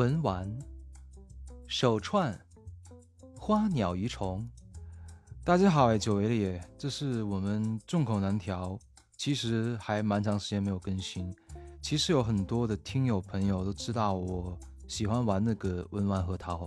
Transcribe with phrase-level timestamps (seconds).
[0.00, 0.50] 文玩、
[1.66, 2.34] 手串、
[3.36, 4.48] 花鸟鱼虫。
[5.44, 6.64] 大家好，哎，久违了耶！
[6.78, 8.78] 这是我们众口难调，
[9.18, 11.30] 其实还蛮长时间没有更新。
[11.82, 14.58] 其实有很多的听友朋友都知道我
[14.88, 16.66] 喜欢玩那个文玩核桃，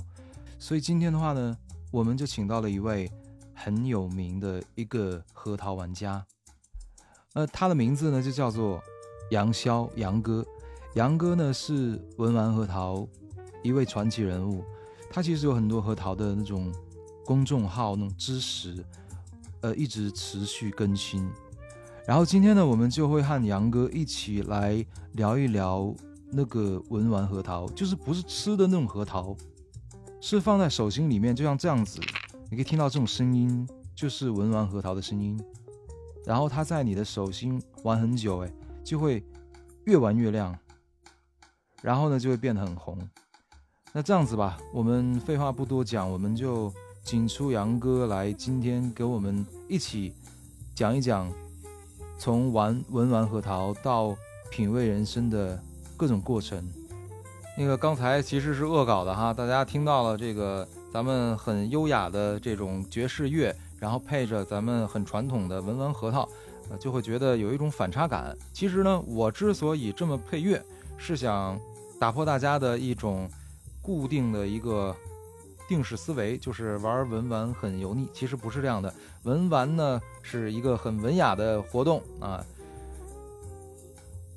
[0.60, 1.58] 所以今天的话呢，
[1.90, 3.12] 我们就请到了一位
[3.56, 6.24] 很有名的一个核桃玩家。
[7.34, 8.80] 呃，他的名字呢就叫做
[9.32, 10.46] 杨潇，杨哥。
[10.94, 13.08] 杨哥呢是文玩核桃
[13.64, 14.64] 一位传奇人物，
[15.10, 16.72] 他其实有很多核桃的那种
[17.26, 18.86] 公众号那种知识，
[19.62, 21.28] 呃，一直持续更新。
[22.06, 25.96] 然后今天呢，我们就会和杨哥一起来聊一聊
[26.30, 29.36] 那个文玩核桃，就是不是吃的那种核桃，
[30.20, 32.02] 是放在手心里面，就像这样子，
[32.50, 35.40] 你可以听到这种声音，就是文玩核桃的声音。
[36.26, 39.24] 然后它在你的手心玩很久，哎，就会
[39.86, 40.54] 越玩越亮。
[41.82, 42.98] 然后呢，就会变得很红。
[43.96, 50.12] 那这样子吧，我们废话不多讲，我们就请出杨哥来，今天给我们一起
[50.74, 51.32] 讲一讲，
[52.18, 54.18] 从玩文玩核桃到
[54.50, 55.62] 品味人生的
[55.96, 56.68] 各种过程。
[57.56, 66.28] 那个刚才其实是恶搞的哈，大家听到了这个咱们很优雅的这种爵士乐，然后配着咱们很传统的文玩核桃，
[66.72, 68.36] 呃，就会觉得有一种反差感。
[68.54, 70.60] 其实呢，我之所以这么配乐，
[70.98, 71.60] 是想。
[72.00, 73.30] 打破大家的一种
[73.84, 74.96] 固定的一个
[75.68, 78.10] 定式思维，就是玩文玩很油腻。
[78.12, 78.92] 其实不是这样的，
[79.24, 82.44] 文玩呢是一个很文雅的活动啊。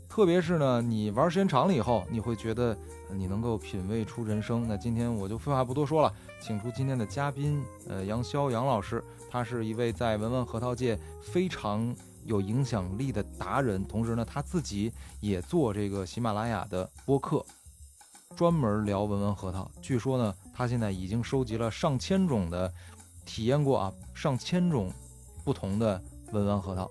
[0.06, 2.76] 特别是呢，你玩时间长了以后，你会觉得
[3.10, 4.66] 你能够品味出人生。
[4.68, 11.94] 那今天我就废话不多说了，请出今天的嘉宾，呃，杨潇杨老师，他是一位在文玩核桃界非常。
[12.24, 17.46] 有影响力的达人，同时呢，他自己也做这个喜马拉雅的播客，
[18.34, 19.70] 专门聊文玩核桃。
[19.80, 22.72] 据说呢，他现在已经收集了上千种的，
[23.24, 24.92] 体验过啊，上千种
[25.44, 26.90] 不同的文玩核桃。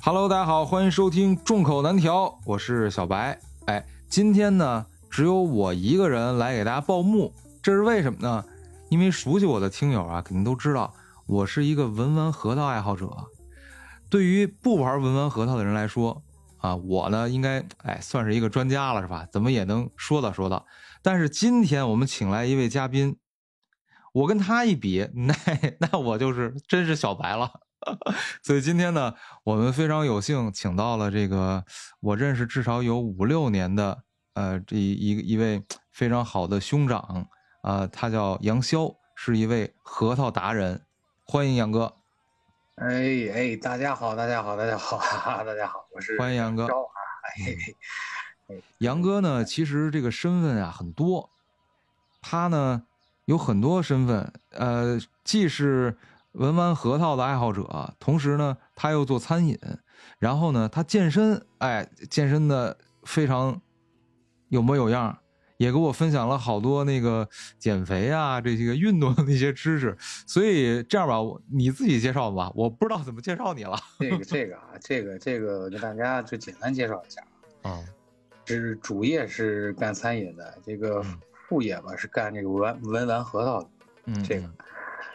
[0.00, 3.38] Hello，大家好，欢迎收听众口难调，我是小白。
[3.66, 7.32] 哎，今天呢，只有我一个人来给大家报幕，
[7.62, 8.44] 这是为什么呢？
[8.88, 10.92] 因为熟悉我的听友啊，肯定都知道，
[11.26, 13.08] 我是一个文玩核桃爱好者。
[14.08, 16.22] 对于不玩文玩核桃的人来说，
[16.58, 19.26] 啊，我呢应该哎算是一个专家了，是吧？
[19.30, 20.66] 怎么也能说道说道。
[21.02, 23.16] 但是今天我们请来一位嘉宾，
[24.12, 25.34] 我跟他一比，那
[25.78, 27.50] 那我就是真是小白了。
[28.42, 29.14] 所以今天呢，
[29.44, 31.64] 我们非常有幸请到了这个
[32.00, 34.02] 我认识至少有五六年的
[34.34, 35.62] 呃这一一位
[35.92, 37.28] 非常好的兄长
[37.62, 40.82] 啊，他叫杨潇，是一位核桃达人，
[41.24, 41.94] 欢迎杨哥。
[42.76, 46.66] 哎哎，大家好，大家好，大家好，哈 哈大家好，我是欢迎杨哥。
[46.66, 51.30] 哎，杨哥呢，其实这个身份啊很多，
[52.20, 52.82] 他呢
[53.24, 55.96] 有很多身份，呃，既是
[56.32, 59.58] 文玩核桃的爱好者，同时呢他又做餐饮，
[60.18, 63.58] 然后呢他健身，哎，健身的非常
[64.48, 65.18] 有模有样。
[65.56, 67.28] 也给我分享了好多那个
[67.58, 69.96] 减肥啊，这些个运动的那些知识。
[70.26, 71.16] 所以这样吧，
[71.50, 73.78] 你自己介绍吧，我不知道怎么介绍你了。
[73.98, 77.22] 这个这个啊，这个这个，我给大家就简单介绍一下
[77.62, 77.82] 啊。
[78.48, 81.04] 是主业是干餐饮的，这个
[81.48, 83.68] 副业吧是干这个文文玩核桃的。
[84.04, 84.50] 嗯，这个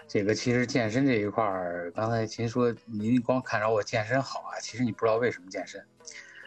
[0.05, 5.81] 这个其实健身这一块儿，刚才秦说您光看着我健身好啊，其实你不知道为什么健身。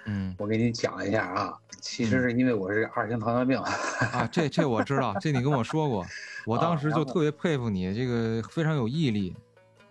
[0.06, 6.04] 嗯，我给你讲一下啊，其实是因为我是二型糖尿病啊，这这我知道，这你跟我说过，
[6.47, 9.34] 我当时就特别佩服你，这个非常有毅力。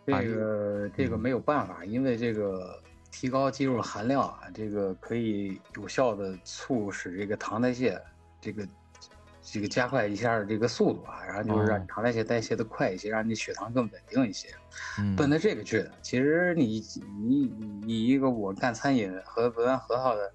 [0.06, 2.79] 这个这个没有办法，因为这个
[3.12, 8.01] 提高肌肉含量啊，这个可以有效的促使这个糖代谢，
[8.41, 8.68] 这个。
[9.54, 14.48] 这个加快一下这个速度啊，然后就是让你糖代谢代谢的快一些，让你血糖更稳定一些，
[15.16, 15.92] 奔着这个去的。
[16.02, 16.84] 其实你
[17.22, 17.54] 你
[17.86, 20.34] 你一个我干餐饮和文玩核桃的，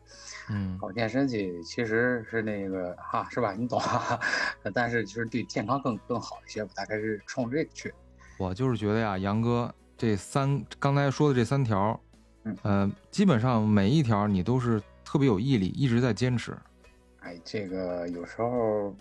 [0.51, 3.53] 嗯，搞健身去，其实是那个哈，是吧？
[3.59, 4.21] 你懂哈。
[4.73, 7.93] 但是就是对健康更更好一些，大概是冲着这个去。
[8.39, 12.01] 我就是觉得呀，杨哥这三刚才说的这三条，
[12.63, 16.57] 嗯，基本上每一条你都是特别有毅力，一直在坚持。
[17.19, 18.95] 哎，这个有时候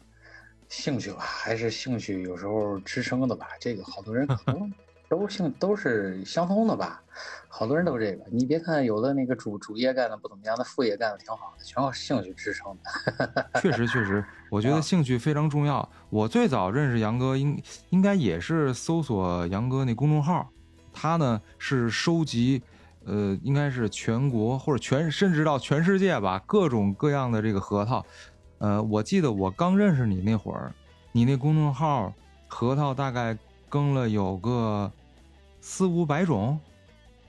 [0.70, 3.48] 兴趣吧，还是兴趣有时候支撑的吧。
[3.60, 4.72] 这个好多人 可能
[5.10, 7.02] 都兴都是相通的吧，
[7.48, 8.24] 好多人都这个。
[8.32, 13.50] 你别看有的那个主主业干的不怎么样，那副业干的挺好的，全靠兴趣支撑的。
[13.62, 15.88] 确实确实，我觉得兴趣非常重要。
[16.10, 20.50] 我最早认识杨哥，应应该也是搜索杨哥那公众号，
[20.92, 22.62] 他呢是收集。
[23.10, 28.06] 呃，应该是全国或者全甚至到全世界吧，各种各样的这个核桃，
[28.60, 30.74] 呃，我记得我刚认识你那会儿，
[31.12, 32.14] 你那公众号
[32.48, 33.38] 核桃大概
[33.70, 34.92] 更了有个
[35.62, 36.60] 四五百种，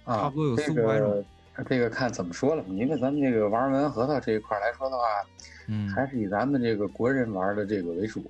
[0.04, 1.10] 啊，差不多有四五百种。
[1.54, 5.04] 个这个看怎么说了，因为咱们这个玩文核桃这一块来说的话，
[5.66, 8.22] 嗯，还是以咱们这个国人玩的这个为主，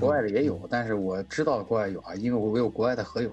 [0.00, 3.30] 国外的也有，但是我知道国外有啊，因为我有国外的合友，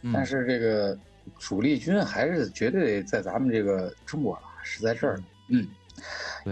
[0.00, 0.12] 嗯。
[0.14, 0.98] 但是这个
[1.38, 5.85] 主力军还是绝对在咱们这个中国了，是在这儿，嗯，对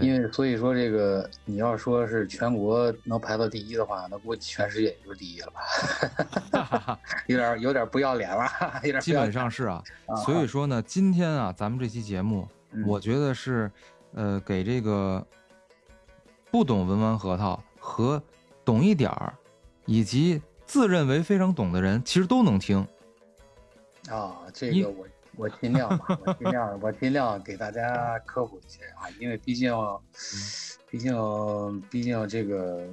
[0.01, 5.51] 因为所以说这个你要说是全国能排到第一的话，那估计全世界也就第一了
[6.51, 8.45] 吧， 有点有点不要脸了，
[8.83, 9.81] 有点基本上是啊。
[10.05, 13.71] 啊 所以说呢，今天啊，咱们这期节目，嗯我觉得是，
[14.13, 15.25] 呃，给这个
[16.51, 18.21] 不懂文玩核桃和
[18.65, 19.33] 懂一点儿，
[19.85, 22.85] 以及自认为非常懂的人，其实都能听。
[24.09, 29.73] 啊，这个我我尽量吧，我尽量我尽量给大家科普一些啊，因为毕竟，
[30.89, 32.87] 毕竟毕竟这个，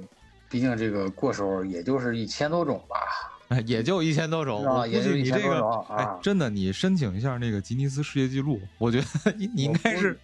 [0.49, 10.19] 毕竟这个过手也就是一千多种吧， 也就一千多种，是吧我估也就1000计你这个多种，哎啊，真的，你申请一下那个吉尼斯世界纪录，我觉得你你应该是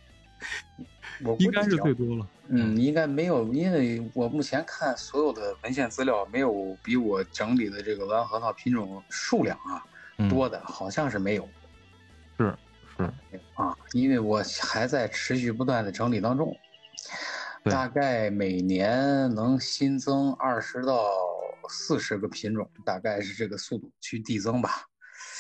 [1.24, 2.28] 我估应该是最多了。
[2.52, 9.86] 嗯，应该没有，因为我目前看所有的文献资料，没有比我整理的这个蓝核桃品种数量啊
[10.18, 11.48] 嗯多的，好像是没有。
[12.40, 12.58] 是
[12.98, 13.04] 是，
[13.56, 16.56] 啊，因为我还在持续不断的整理当中，
[17.66, 21.04] 大概每年能新增二十到
[21.68, 24.70] 四十个品种，大概是这个速度去递增吧，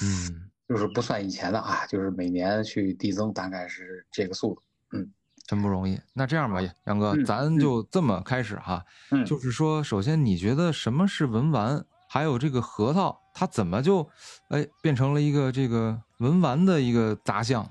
[0.04, 4.62] 嗯，就是不算以前的啊，就是每年去递增，大概是这个速度。
[4.92, 5.10] 嗯
[5.48, 6.00] 真不容易。
[6.14, 8.86] 那这样吧，杨哥，嗯咱就这么开始哈。
[9.10, 11.84] 嗯，就是说，首先你觉得什么是文玩？
[12.12, 14.10] 还有这个核桃，它怎么就，
[14.48, 17.70] 哎，变成了一个这个文玩的一个杂项？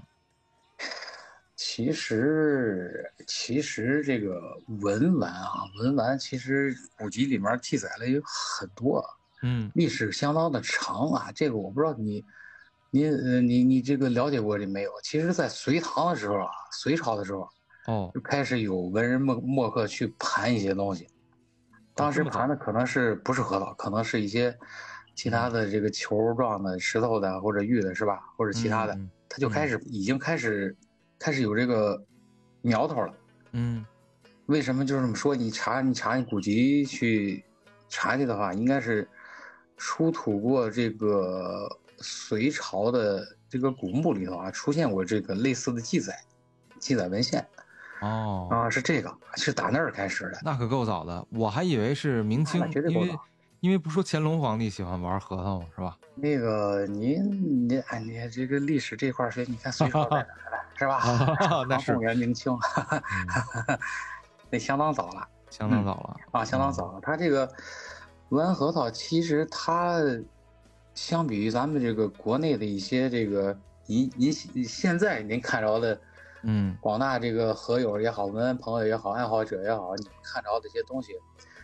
[1.56, 4.40] 其实其实这个
[4.80, 9.04] 文玩啊，文玩其实古籍里面记载了有很多，
[9.42, 12.24] 嗯历史相当的长啊，这个我不知道你，
[12.90, 14.92] 你呃你你这个了解过这没有？
[15.02, 17.48] 其实，在隋唐的时候啊，隋朝的时候
[17.86, 21.08] 哦就开始有文人墨墨客去盘一些东西，
[21.98, 24.56] 当时盘的可能是不是核桃，可能是一些
[25.16, 28.20] 其他的这个球状的、石头的或者玉的，是吧？
[28.36, 30.76] 或者其他的，嗯他就开始已经开始
[31.18, 32.00] 开始有这个
[32.62, 33.12] 苗头了。
[33.50, 33.84] 嗯
[34.46, 35.34] 为什么就是这么说？
[35.34, 37.44] 你查你查你古籍去
[37.88, 39.06] 查去的话，应该是
[39.76, 46.16] 出土过这个隋朝的这个古墓里头啊，出现过这个类似的记载，
[46.78, 47.44] 记载文献
[48.00, 50.38] 哦，啊，是这个，是打那儿开始的。
[50.42, 53.20] 那可够早的，我还以为是明清那绝，对因为够早
[53.60, 55.66] 因为不说乾隆皇帝喜欢玩核桃吗？
[55.74, 55.96] 是吧？
[56.14, 60.96] 那个您您哎你这个历史这块儿学，你看隋朝在哪儿了， 是吧？
[60.96, 63.78] 啊 那是元明清，嗯
[64.50, 65.28] 那相当早了。
[65.50, 66.16] 相当早了。
[66.32, 67.00] 啊，相当早了。
[67.02, 67.50] 它这个
[68.28, 69.98] 文核桃，其实它
[70.94, 75.98] 相比于咱们这个国内的一些这个您您现在您看着的
[76.42, 81.12] 嗯广大这个核友也好，文玩朋友也好，爱好者也好，你们看着的这些东西，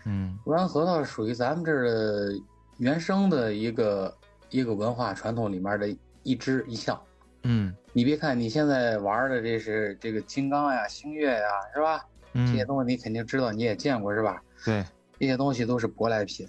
[0.04, 2.32] 嗯文核桃属于咱们这儿的
[2.78, 4.16] 原生的一个
[4.50, 5.88] 一个文化传统里面的
[6.22, 7.00] 一支一项。
[7.46, 12.04] 嗯你别看你现在玩的这是这个金刚呀、星月呀，是吧？
[12.32, 14.42] 这些嗯，东西你肯定知道，你也见过是吧？
[14.64, 14.84] 对，
[15.20, 16.48] 这些东西都是舶来品。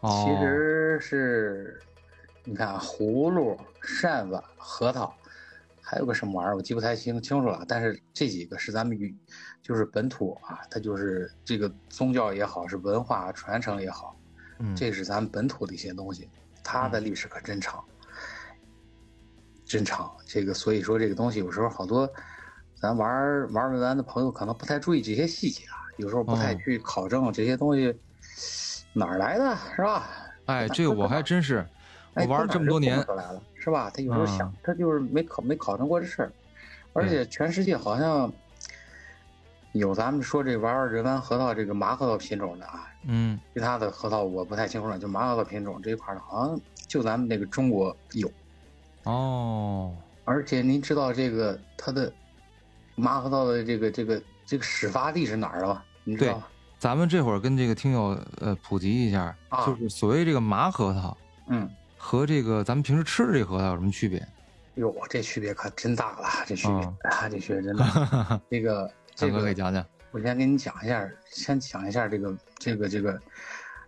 [0.00, 1.80] 哦，其实是，
[2.44, 5.14] 你看啊葫芦、扇子、核桃，
[5.90, 7.64] 还有个什么玩意儿，我记不太清清楚了。
[7.66, 9.16] 但是这几个是咱们与，
[9.62, 14.14] 就是本土啊，它就是这个宗教也好，是文化传承也好，
[14.58, 16.28] 嗯这是咱们本土的一些东西，
[16.62, 17.82] 它的历史可真长，
[19.64, 20.14] 真长。
[20.26, 22.06] 这个所以说这个东西有时候好多，
[22.74, 27.98] 咱玩儿玩儿文玩的朋友可能不太注意这些细节啊，有时候不太哦去考证这些东西
[28.92, 30.06] 哪儿来的，是吧？
[30.44, 31.66] 哎，这个我还真是，
[32.12, 33.02] 我哎，玩了这么多年
[33.68, 33.90] 是吧？
[33.92, 36.32] 他有时候想嗯，他就是没考没考证过这事儿，
[36.94, 38.32] 而且全世界好像
[39.72, 43.38] 有咱们说这玩儿人玩核桃这个麻核桃品种的啊，嗯。
[43.52, 48.30] 其他的核桃我不太清楚了，就麻核桃品种这一块儿的，好像就咱们那个中国有，
[49.04, 49.94] 哦，
[50.24, 52.10] 而且您知道这个它的
[52.94, 55.82] 麻核桃的这个这个这个始发地是哪儿的吗？
[56.04, 56.46] 你知对道吗？
[56.78, 59.66] 咱们这会儿跟这个听友呃普及一下，啊。
[59.66, 61.16] 就是所谓这个麻核桃
[61.48, 64.26] 嗯，和这个咱们平时吃的这核桃有什么区别？
[64.76, 66.92] 哟，这区别可真大了，这区别
[67.28, 68.40] 这区别真大。
[68.48, 69.84] 这个 这个给讲讲。
[70.10, 73.20] 我先给你讲一下，先讲一下这个这个这个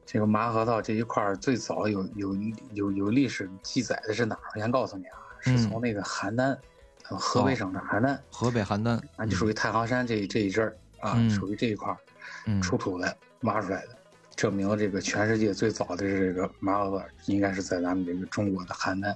[0.05, 2.37] 这个麻核桃这一块最早有有
[2.75, 4.41] 有有历史记载的是哪儿？
[4.55, 6.59] 我先告诉你啊，是嗯从那个邯郸，
[7.09, 11.97] 呃河北省的邯郸河北邯郸啊，就属于太行山这这一阵儿啊，嗯属于这一块儿。
[12.47, 13.97] 嗯出土的挖出来的，
[14.41, 19.15] 证明这个全世界最早的这个麻核桃应该是在咱们这个中国的邯郸。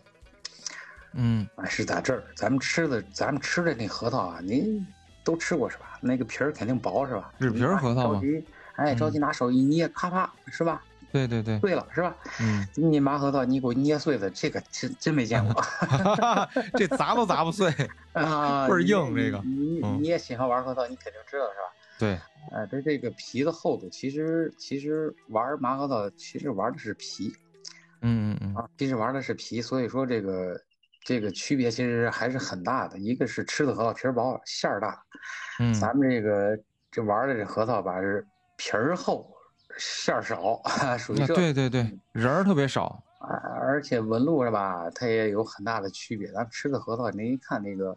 [1.15, 4.87] 嗯啊，是在这儿，咱们吃的，咱们吃的那核桃啊，您
[5.25, 5.99] 都吃过是吧？
[6.03, 7.33] 那个皮儿肯定薄是吧？
[7.41, 8.45] 纸皮儿核桃吗着急，
[8.77, 10.83] 哎，着急拿手一捏，咔啪是吧？
[11.11, 12.15] 对对对，碎了是吧？
[12.43, 15.65] 嗯，你麻核桃，你给我捏碎的，这个真真没见过
[16.77, 17.73] 这砸都砸不碎。
[18.13, 18.69] 啊！
[18.69, 21.73] 倍儿硬这个你嗯你也喜欢玩核桃，你肯定知道是吧？
[21.99, 22.19] 对，
[22.53, 27.33] 哎，它这个皮的厚度，其实其实玩麻核桃，其实玩的是皮
[28.03, 30.61] 嗯嗯嗯啊，其实玩的是皮，所以说这个
[31.05, 32.99] 这个区别其实还是很大的。
[32.99, 35.03] 一个是吃的核桃皮儿薄，馅儿大，
[35.59, 36.59] 嗯，咱们这个
[36.91, 39.27] 这玩的这核桃吧是皮儿厚，
[39.79, 40.61] 馅儿少，
[40.99, 41.35] 属于那这。
[41.35, 43.03] 对对对，仁儿特别少。
[43.21, 46.29] 啊，而且纹路是吧，它也有很大的区别。
[46.29, 47.97] 咱们吃的核桃，您一看那个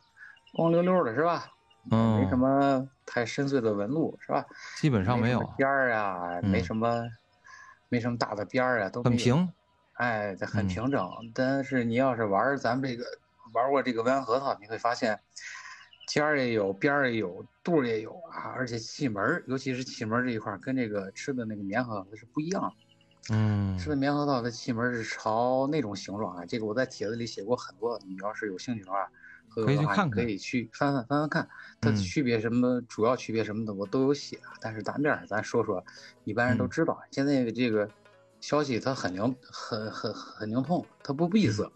[0.54, 1.46] 光溜溜的是吧？
[1.92, 4.46] 嗯，没什么太深邃的纹路是吧？
[4.78, 7.04] 基本上没有，边儿啊，没嗯什么，
[7.90, 9.04] 没什么大的边儿啊，都。
[9.04, 9.52] 很平。
[9.94, 11.10] 哎，这很嗯平整。
[11.34, 13.04] 但是你要是玩咱们这个
[13.54, 15.20] 玩过这个弯核桃，你会发现
[16.08, 22.72] 尖儿也有，边儿也有，肚儿也有啊，而且气门，尤其是气门这一块，跟这个吃的那个棉核桃是不一样的。
[23.30, 29.10] 嗯吃的棉核桃的气门是朝那种形状啊，这个我在帖子里写过很多，你要是有兴趣的话，
[29.66, 31.50] 回头可以去看看可以去翻翻翻翻看，
[31.82, 35.84] 它区别什么，主要区别什么的我都有写，但是咱这儿咱说说，
[36.24, 37.00] 一般人都嗯知道。
[37.12, 37.90] 现在这个
[38.40, 41.70] 消息它很灵，很很很灵通，它不闭塞，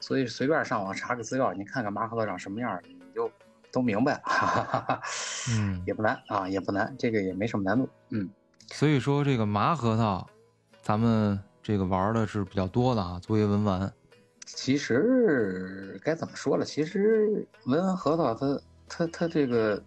[0.00, 3.30] 所以随便上网查个资料，你看看麻核桃长什么样，你就
[3.70, 5.02] 都明白了，哈哈哈哈
[5.50, 8.28] 嗯， 也不难啊，也不难，这个也没什么难度，嗯。
[8.68, 10.26] 所以说这个麻核桃，
[10.80, 13.92] 咱们这个玩的是比较多的啊，作为文玩。
[14.56, 16.64] 其实该怎么说了？
[16.64, 19.82] 其实文玩核桃它它它这个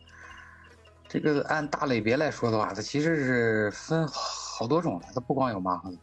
[1.08, 5.98] 这个按大类别来说的话，它其实是分好多种的，它不光有麻核桃。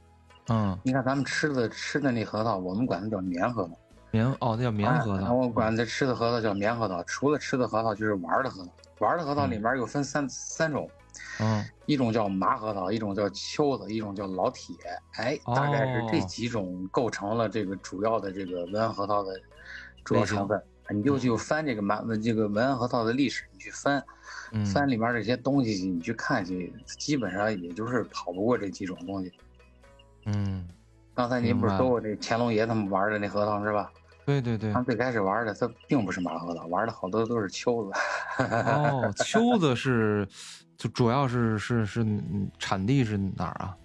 [0.48, 3.70] 嗯，你看咱们吃的吃的那核桃，我们管它叫棉核桃，
[4.10, 5.26] 棉哦，那叫棉核桃。
[5.26, 7.02] 哎我管它吃的核桃叫棉核桃。
[7.04, 8.70] 除了吃的核桃，就是玩的核桃。
[9.00, 10.88] 玩的核桃里面又分三三种，
[11.40, 14.76] 嗯一种叫麻核桃，一种叫秋子，一种叫老铁。
[15.16, 19.40] 哎，大概是这哦几种构成了这个主要的这个文安核桃的
[20.04, 20.62] 主要成分。
[20.92, 24.04] 你就去翻这个麻这个文安核桃的历史，你去翻
[24.52, 29.32] 嗯，翻里面这些东西，你去看去，基本上也就是跑不过这几种东西。
[30.26, 30.68] 嗯，
[31.14, 33.90] 刚才您不是说过那乾隆爷他们玩的那核桃是吧？
[34.30, 34.78] 对对对他。
[34.78, 37.92] 们最开始玩的，他并不是马核桃，玩的好多都是秋子。
[38.44, 40.28] 哦，秋子是，
[40.76, 43.76] 就主要是是是嗯产地是哪儿啊？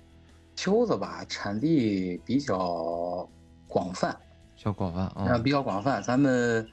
[0.55, 3.27] 秋子吧，产地比较
[3.67, 4.15] 广泛，
[4.55, 5.37] 较广泛啊，啊。
[5.37, 6.01] 比较广泛。
[6.03, 6.67] 咱们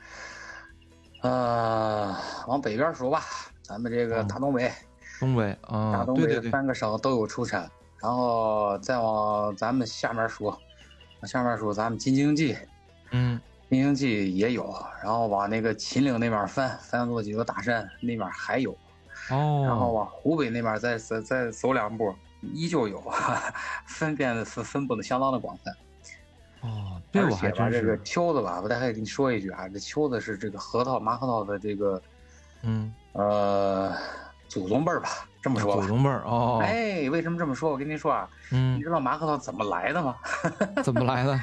[1.22, 2.14] 呃
[2.46, 3.22] 往北边数吧，
[3.62, 4.70] 咱们这个嗯大东北，
[5.18, 7.70] 东北啊大啊，东北三个省都有出产。
[8.02, 10.58] 然后再往咱们下面数，往
[11.24, 12.56] 下面数咱们京津冀，
[13.12, 13.40] 嗯
[13.76, 14.74] 京津冀也有。
[15.02, 18.76] 然后往那个秦岭那边翻，翻过几座大山，那边还有。
[19.30, 23.02] 哦，然后往湖北那边再再再走两步，依旧有，
[23.86, 25.72] 分辨的分分布的相当的广泛。
[26.60, 32.02] 哦，对我而且吧，还真这个是，秋子吧，我大概跟你说一句啊，这秋子是这个核桃麻核桃的这个
[32.62, 33.92] 嗯，呃
[34.48, 35.08] 祖宗辈儿吧，
[35.40, 35.82] 这么说吧。
[35.82, 37.70] 祖宗辈儿哦，哎，为什么这么说？
[37.70, 40.16] 我跟您说啊，嗯你，知道麻核桃怎么来的吗？
[40.82, 41.40] 怎么来的？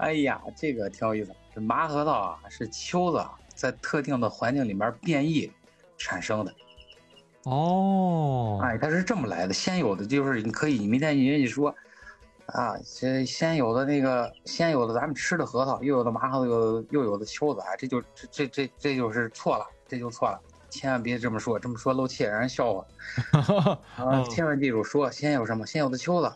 [0.00, 1.34] 哎呀，这个挺有意思。
[1.54, 5.50] 这麻核桃啊，是秋子啊在特定的环境里面变异
[5.98, 6.54] 产生的。
[7.44, 9.52] 哦，哎，它是这么来的。
[9.52, 11.74] 先有的就是你可以，你明天人家说，
[12.46, 22.86] 啊，这先有的那个，先有的咱们吃的核桃，又有的麻核桃，又又有的秋子，啊，这就这这这这就是错了，这就错了，千万别这么说，这么说漏气，让人笑话
[23.40, 23.78] 啊！
[23.96, 25.66] 嗯千万记住说，先有什么？
[25.66, 26.32] 先有的秋子，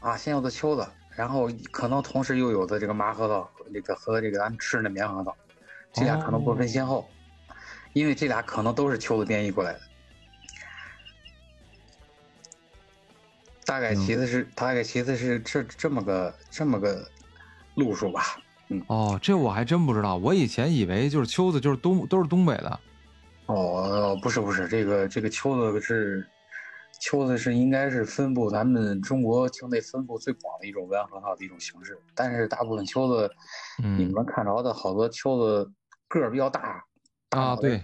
[0.00, 0.86] 啊，先有的秋子，
[1.16, 5.36] 然后可能同时又有的这个麻核桃，这个和这个咱们吃的棉核桃，
[5.92, 7.08] 这俩可能不分先后。
[7.92, 9.80] 因为这俩可能都是秋子变异过来的。
[13.66, 17.06] 大概其次是、大概其次是这这么个这么个
[17.74, 18.38] 路数吧。
[18.68, 22.80] 嗯哦，这我还真不知道，我以前以为就是秋子就是东都是东北的。
[23.44, 26.26] 哦，不是不是，这个这个秋子是
[27.02, 33.28] 秋子是应该是分布咱们中国境内分布最广的一种文核桃的一种形式，但是大部分秋子，
[33.82, 35.72] 嗯你们看着的好多秋子
[36.06, 36.84] 个儿比较大。
[37.28, 37.76] 大啊对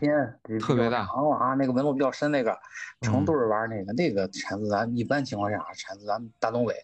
[0.61, 2.57] 特别大长啊，那个纹路比较深，那个
[3.01, 6.75] 成嗯对儿玩那个，那个产自咱一般情况下产自咱们大东北，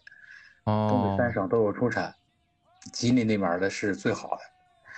[0.65, 2.13] 哦东北哦，三省都有出产，
[2.91, 4.41] 吉林那边儿的是最好的，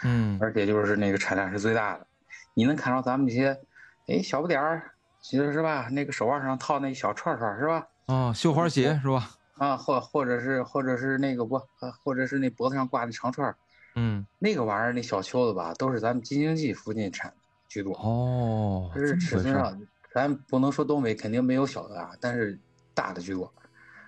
[0.06, 2.08] 嗯而且就是那个产量是最大的。
[2.56, 3.60] 你能看着咱们这些，
[4.08, 4.91] 哎，小不点儿，
[5.27, 5.89] 其实是吧？
[5.91, 7.86] 那个手腕上套那小串串是吧？
[8.05, 9.29] 啊，绣花鞋是吧？
[9.55, 11.62] 啊，或或者是或者是那个不，
[12.01, 13.53] 或者是那脖子上挂的长串
[13.96, 17.91] 嗯，那个玩意儿那小秋子吧，都是咱们京津冀附近产的居多。
[17.96, 19.77] 哦，这是尺寸上，
[20.13, 22.57] 咱不能说东北肯定没有小的啊，但是
[22.93, 23.53] 大的居多。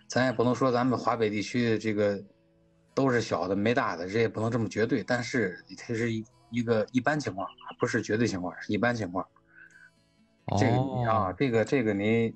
[0.08, 2.18] 咱也不能说咱们华北地区这个
[2.94, 5.04] 都是小的没大的，这也不能这么绝对。
[5.04, 7.46] 但是它是一一个一般情况，
[7.78, 9.28] 不是绝对情况，是一般情况。
[10.58, 12.34] 这个啊，这个这个您。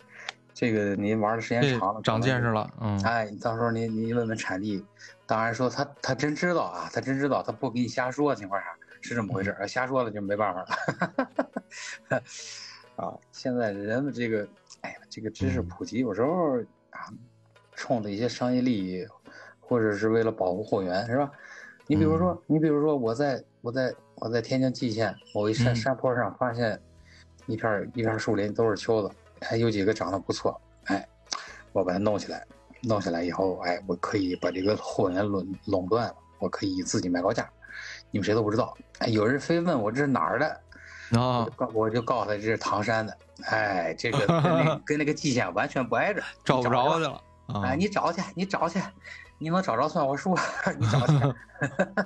[0.55, 4.85] 这个您玩的时间长了，长见识了，嗯，哎，到时候您您问问产地，
[5.25, 8.67] 当然说他他真知道啊，他真知道，他不给你瞎说情况下
[9.01, 12.21] 是这么回事儿，瞎说了就没办法了。
[12.97, 14.47] 啊，现在人们这个，
[14.81, 16.59] 哎呀，这个知识普及有时候
[16.91, 17.09] 啊，
[17.75, 19.03] 冲着一些商业利益，
[19.59, 21.31] 或者是为了保护货源，是吧？
[21.87, 26.79] 你比如说，你比如说，我在我在我在天津蓟县某一山山坡上发现
[27.47, 29.13] 一片一片树林，都是秋子。
[29.41, 31.05] 还有几个长得不错，哎，
[31.73, 32.45] 我把它弄起来，
[32.81, 37.49] 弄起来以后，哎，我可以把这个货源垄垄断了，我可以自己卖高价，
[38.09, 38.73] 你们谁都不知道。
[38.99, 47.21] 哎，有人非问我这是哪儿的，啊，我就告诉他这是唐山的，哎，这个跟那 跟那个蓟县完全不挨着，找不着去了。
[47.65, 48.79] 哎，你找去，你找去，
[49.37, 50.33] 你能找着算我输，
[50.79, 51.13] 你找去。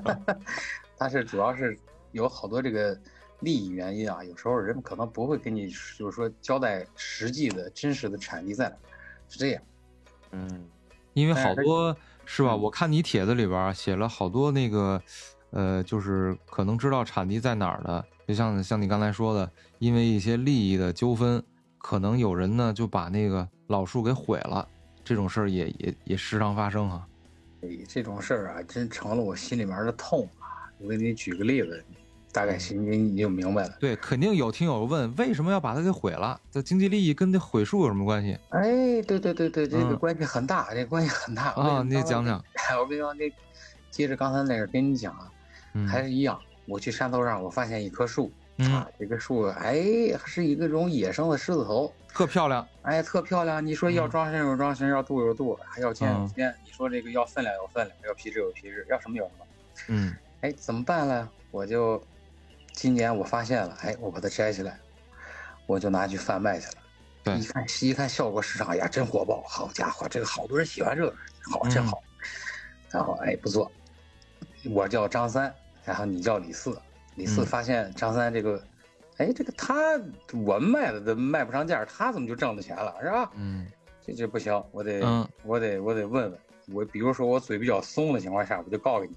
[0.98, 1.78] 但是主要是
[2.14, 3.00] 有好多这个。
[3.42, 8.76] 利益原因啊，有时候人们可能不会给你，就是说交代实际的真实的产地在哪，
[9.30, 9.62] 是这样。
[10.32, 10.66] 嗯，
[11.14, 12.56] 因为好多是吧？
[12.56, 15.02] 我看你帖子里边写了好多那个，
[15.52, 21.42] 呃，就是可能知道产地在哪儿的，就像像你刚才说的，因为一些利益的纠纷，
[21.78, 24.68] 可能有人呢就把那个老树给毁了，
[25.04, 27.08] 这种事儿也也也时常发生哈。
[27.62, 30.70] 哎，这种事儿啊，真成了我心里面的痛啊！
[30.80, 31.86] 我给你举个例子。
[32.38, 33.74] 大概心里你就明白了。
[33.80, 36.40] 对，肯定有听友问，为什么要把它给毁了？
[36.52, 38.38] 这经济利益跟这毁树有什么关系？
[38.50, 41.82] 哎，对对对对，这个关系很大，这关系很大啊！
[41.82, 42.40] 你讲讲。
[42.80, 43.34] 我跟你说，那
[43.90, 45.32] 接着刚才那个跟你讲啊，
[45.90, 46.40] 还是一样。
[46.68, 49.82] 我去山头上，我发现一棵树啊，这个树哎，
[50.24, 52.68] 是一个种野生的狮子头，特漂亮。
[52.84, 53.66] 哎，特漂亮。
[53.66, 56.54] 你说要装身有装身，要度有度，还要尖有尖。
[56.64, 59.46] 你说这个要分量有分量，要皮质有皮质，要什么有什么。
[59.88, 60.16] 嗯。
[60.42, 61.28] 哎，怎么办呢？
[61.50, 62.00] 我就。
[62.78, 64.80] 今年我发现了，哎，我把它摘下来，
[65.66, 66.74] 我就拿去贩卖去了。
[67.24, 69.42] 对，一看一看效果市场，哎呀，真火爆！
[69.48, 71.16] 好家伙，这个好多人喜欢这个，
[71.52, 72.00] 好真好。
[72.92, 73.72] 然后哎，不错，
[74.70, 75.52] 我叫张三，
[75.84, 76.80] 然后你叫李四。
[77.16, 78.64] 李四发现张三这个，
[79.18, 80.00] 哎，这个他
[80.46, 83.32] 我卖的都卖不上价，他怎么就挣了钱了，是吧？
[83.34, 83.66] 嗯，
[84.06, 89.16] 这这不行，我得我得我得问问我，比如说我嘴比较松的情况下，我就告诉你，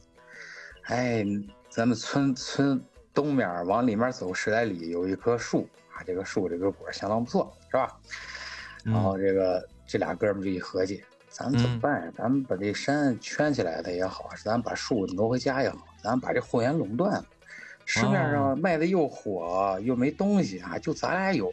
[0.84, 1.22] 哎，
[1.68, 2.82] 咱们村村。
[3.12, 7.96] 东面往里面走十来里，有一棵树啊，这个树这个果相当不错，是吧？
[8.84, 12.12] 然后这个这俩哥们就一合计，咱们怎么办呀？
[12.16, 17.24] 咱们把这山圈起来的也好，是咱把树挪回家也好，咱把这货源垄断了。
[17.84, 21.52] 市面上卖的又火又没东西啊，就咱俩有，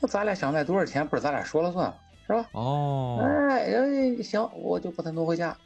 [0.00, 1.92] 那咱俩想卖多少钱，不是咱俩说了算，
[2.26, 2.44] 是吧？
[2.52, 5.56] 哦，哎哎，行，我就把它挪回家。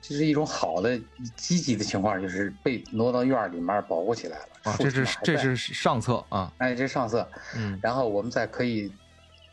[0.00, 0.98] 这是一种好的、
[1.36, 4.46] 积极的情况，就是被挪到院里面保护起来了。
[4.62, 6.52] 啊，这是这是上策啊！
[6.58, 7.28] 哎，这上策。
[7.56, 8.90] 嗯，然后我们再可以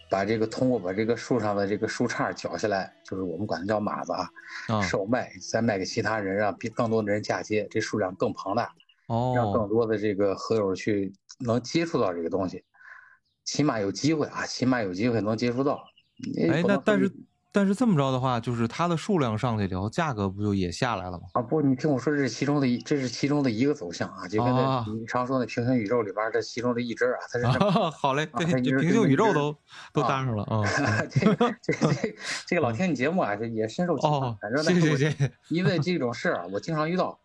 [0.10, 8.71] 把这个通过把这个树上的这个树杈绞下来，就是我们管它叫马子啊，售卖，再卖给其他人，让更多的人嫁接，这数量更庞大。
[9.08, 12.63] 哦，让更多的这个合友去能接触到这个东西，
[13.43, 15.84] 起码有机会啊，起码有机会能接触到。
[16.39, 17.12] 哎，那但是。
[17.55, 21.23] 但是这么着的话，就是它的数量上去以后，价格不就也下来了吗？
[21.31, 27.47] 啊不，你听我说，这是其中的一，这是其中的一个走向啊，就跟那你常说的平行宇宙里边这其中的一支啊，它是
[27.91, 29.55] 好嘞，对，平行宇宙都
[29.93, 30.61] 都搭上了啊。
[31.09, 32.15] 这个这这
[32.45, 34.33] 这个老听你节目啊，这也深受启发。
[34.41, 35.31] 反正谢谢谢谢。
[35.47, 37.17] 因为这种事儿我经常遇到，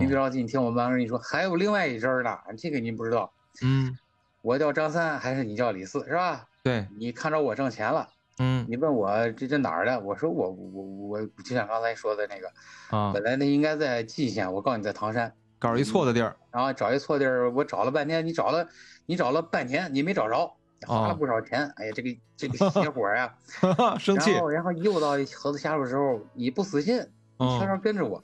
[0.00, 3.30] 你别着急，你听我慢慢跟你说，还有另外一支呢，这个您不知道。
[3.60, 3.98] 嗯，
[4.40, 6.46] 我叫张三，还是你叫李四，是吧？
[6.62, 8.08] 对，你看着我挣钱了。
[8.40, 9.98] 嗯，你问我这这哪儿的？
[10.00, 12.48] 我说我我我就像刚才说的那个
[12.96, 18.66] 啊，本来那应该在蓟县，我告诉你在唐山，搞一错的地儿，然后找一错地儿，我找了半天，你找了
[19.06, 20.54] 你找了半天，你没找着，
[20.86, 21.68] 花了不少钱。
[21.76, 23.34] 哎呀，这个这个邪 火呀，
[23.98, 24.30] 生气。
[24.30, 27.04] 然后然后又到盒子下路的时候，你不死心，
[27.38, 28.22] 你悄悄跟着我，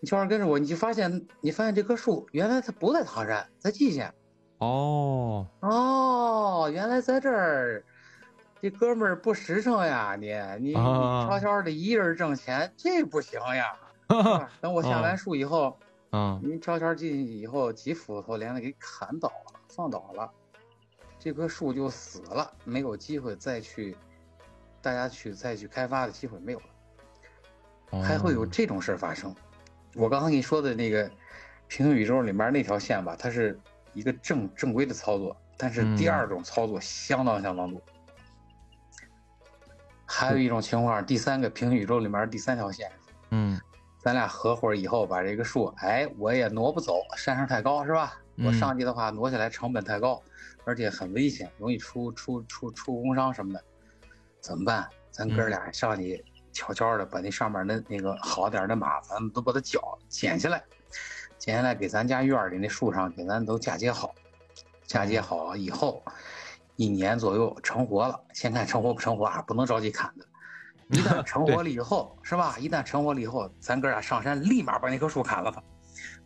[0.00, 4.12] 你悄悄跟着我，你就发现你发现这棵树原来它不在唐山，在蓟县。
[4.58, 7.82] 哦哦，原来在这儿。
[8.62, 10.16] 这哥们儿不实诚呀！
[10.16, 10.28] 你
[10.60, 13.76] 你悄悄的一人挣钱，这不行呀！
[14.62, 15.76] 等我下完树以后，
[16.12, 20.30] 嗯，你悄悄进去以后，几斧头连着给砍倒了，放倒了。
[21.18, 23.96] 这棵树就死了，没有机会再去
[24.80, 26.60] 大家去再去开发的机会没有
[27.90, 29.34] 了，还会有哦这种事儿发生。
[29.96, 31.10] 我刚刚跟你说的那个
[31.66, 33.58] 平行宇宙里面那条线吧，它是
[33.92, 37.82] 一个正正规的操作，但是第嗯二种操作相当相当多。
[40.12, 42.90] 还有一种情况，第三个平行宇宙里面第三条线，
[43.30, 43.58] 嗯。
[43.98, 48.20] 咱俩合伙以后把这个树，哎，我也挪不走，山上太高是吧？
[48.36, 48.54] 我嗯。
[48.54, 50.20] 上去的话挪下来成本太高，
[50.64, 53.64] 而且很危险，容易出出出出工伤什么的，
[54.40, 54.86] 怎么办？
[55.10, 55.48] 咱哥嗯。
[55.48, 56.22] 俩上去
[56.52, 60.62] 悄悄的把那上面的那个好点儿的马，咱们都把它脚剪下来，
[61.38, 64.12] 剪下来给咱家院里那树上给咱都嫁接好，
[64.84, 66.02] 嫁接好以后，
[66.76, 70.26] 一年左右成活了，先看成活不成活啊，不能着急砍的。
[70.88, 72.56] 一旦成活了以后， 是吧？
[72.58, 75.62] 一旦成活了以后，咱哥俩上山，立马把那棵树砍了它，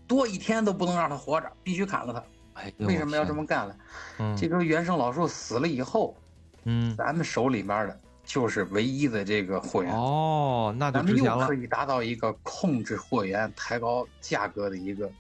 [0.07, 2.23] 多一天都不能让它活着，必须砍了它。
[2.61, 3.77] 哎为什么要这么干呢？
[4.19, 6.17] 嗯这棵原生老树死了以后，
[6.65, 11.55] 嗯咱们手里面的就是唯一的这个货源，哦，那咱们又可。
[11.55, 15.11] 以达到一个控制货源、抬高价格的一个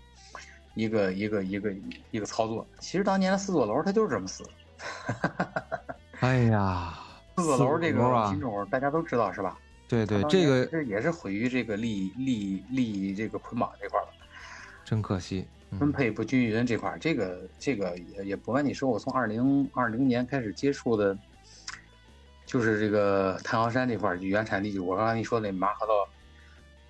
[0.74, 1.72] 一个一个一个
[2.10, 2.66] 一个操作。
[2.80, 4.50] 其实当年的四座楼它就是这么死的。
[6.20, 6.94] 哎呀，
[7.36, 9.58] 四座楼这个啊品，种大家都知道是吧？
[9.88, 14.08] 对对，这个也是毁于这个利益利益利益这个捆绑这块儿了。
[14.84, 15.46] 真可惜。
[15.72, 21.18] 嗯分配不均匀这块儿，这个这个也也不瞒你说，我从二零二零年开始接触的，
[22.46, 25.92] 就是这个太行山这块儿原产地，就我刚才跟你说那麻核桃，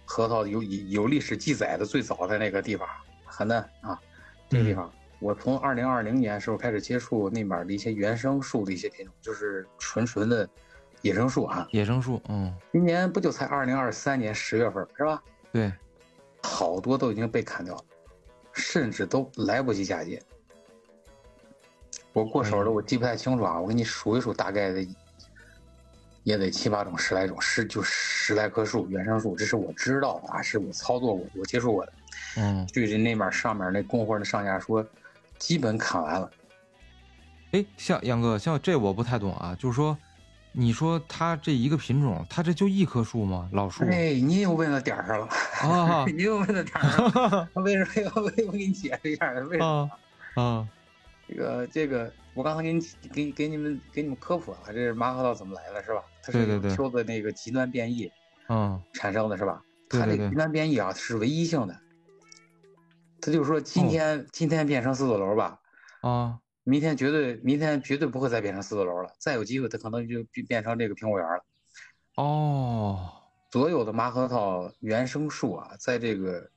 [0.04, 2.86] 核桃有有历史记载的最早的那个地方，
[3.30, 3.98] 邯郸啊，
[4.50, 10.48] 这个地方，我从二零二零年时候开始接触那边的一些原生树的一些品种，就是纯纯的
[11.02, 11.66] 野生树啊。
[11.70, 15.22] 野生树，嗯，今年不就才二零二三年十月份是吧？
[15.52, 15.72] 对，
[16.42, 17.84] 好多都已经被砍掉了，
[18.52, 20.22] 甚至都来不及嫁接。
[22.12, 24.86] 我过手的我记不太清楚啊，我给你数一数，大概的
[26.24, 31.92] 也得七八种、十来种，十就十来棵树，原生树，这是我知道的啊，是我操作过、我接触过的。
[32.38, 34.84] 嗯，据这那面上面那供货的上家说，
[35.38, 36.30] 基本砍完了。
[37.52, 39.96] 哎，像杨哥，像这我不太懂啊，就是说，
[40.52, 43.48] 你说它这一个品种，它这就一棵树吗？
[43.52, 45.26] 老树哎，你又问到点儿上了，
[45.62, 47.48] 啊 你又问到点儿上了。
[47.62, 49.30] 为什么要 为我给你解释一下？
[49.32, 49.90] 为什么？
[50.34, 50.68] 啊啊，
[51.28, 52.80] 这个这个，我刚才给你
[53.12, 56.02] 给给你们给你们科普了，这是马河道怎么来的，是吧？
[56.22, 58.10] 它是秋的那个极端变异
[58.48, 59.62] 嗯产生的，是吧？
[59.88, 61.76] 它这个极端变异啊是唯一性的，
[63.26, 65.58] 它就是说今天、今天变成四座楼吧，
[66.00, 71.44] 啊，明天绝对明天绝对不会再变成四座楼了，再有机会他可能就变变成这个苹果园了。
[72.14, 73.10] 哦，
[73.50, 76.48] 所有的麻核桃原生树啊，在这个，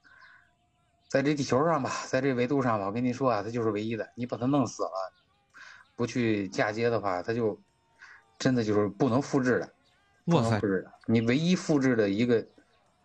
[1.07, 4.07] 在这地球上吧，在这维度上吧，我跟你说啊，它就是唯一的。
[4.13, 4.91] 你把它弄死了，
[5.95, 7.59] 不去嫁接的话，它就
[8.37, 9.73] 真的就是不能复制的，
[10.25, 10.91] 不能复，制的。
[11.07, 12.45] 你唯一复制的一个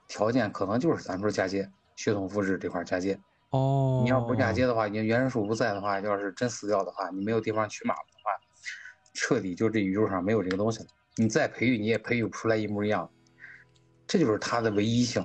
[0.07, 3.19] 条件，可能就是咱们说嫁接，血统复制这块儿嫁接。
[3.55, 8.31] 哦，你要不嫁接的话，你原生树不在的话，要是真死掉的话，你没有地方取马的话，
[9.15, 10.87] 彻底就这宇宙上没有这个东西了。
[11.17, 13.09] 你再培育，你也培育不出来一模一样。
[14.09, 15.25] 这就是它的唯一性。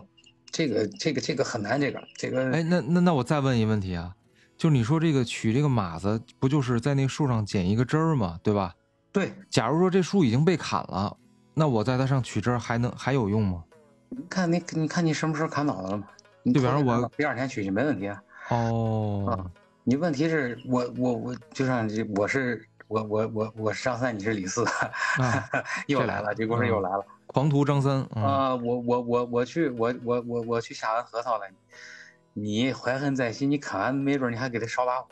[0.51, 4.13] 这个这个这个很难，这个这个哎，那那那我再问一个问题啊，
[4.55, 8.39] 就你说这个取这个马子，不就是在那树上剪一个枝儿吗？
[8.43, 8.75] 对吧？
[9.11, 11.17] 对，假如说这树已经被砍了，
[11.55, 13.63] 那我在它上取枝儿还能还有用吗？
[14.09, 16.07] 你看你你看你什么时候砍倒了吗？
[16.43, 18.23] 你就比方说我第二天取去没问题啊。
[18.49, 19.51] 哦，
[19.83, 25.49] 你问题是我我我就像这我是我我我我是张三，你是李四，啊
[25.87, 27.05] 又这俩来了，这故事又嗯来了。
[27.27, 31.45] 狂徒张三，嗯，啊、我我我我去我我我我去下完核桃了，
[32.33, 35.07] 你怀恨在心，你砍完没准你还给他烧把火，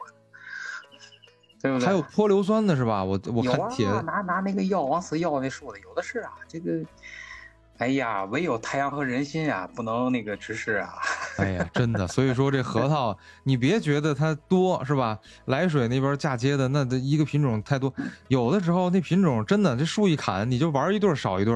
[1.61, 1.85] 对不对？
[1.85, 3.03] 还有泼硫酸的是吧？
[3.03, 6.83] 我我有看帖啊，拿拿那个药往死药那说的有的是啊，这个，
[7.77, 10.95] 哎呀，唯有太阳和人心啊、不能那个直视啊。
[11.43, 15.19] 哎呀，真的，所以说这核桃，你别觉得它多是吧？
[15.45, 17.93] 涞水那边嫁接的那这一个品种太多，
[18.27, 21.55] 有的时候那品种真的这树一砍，你就玩一对少一对。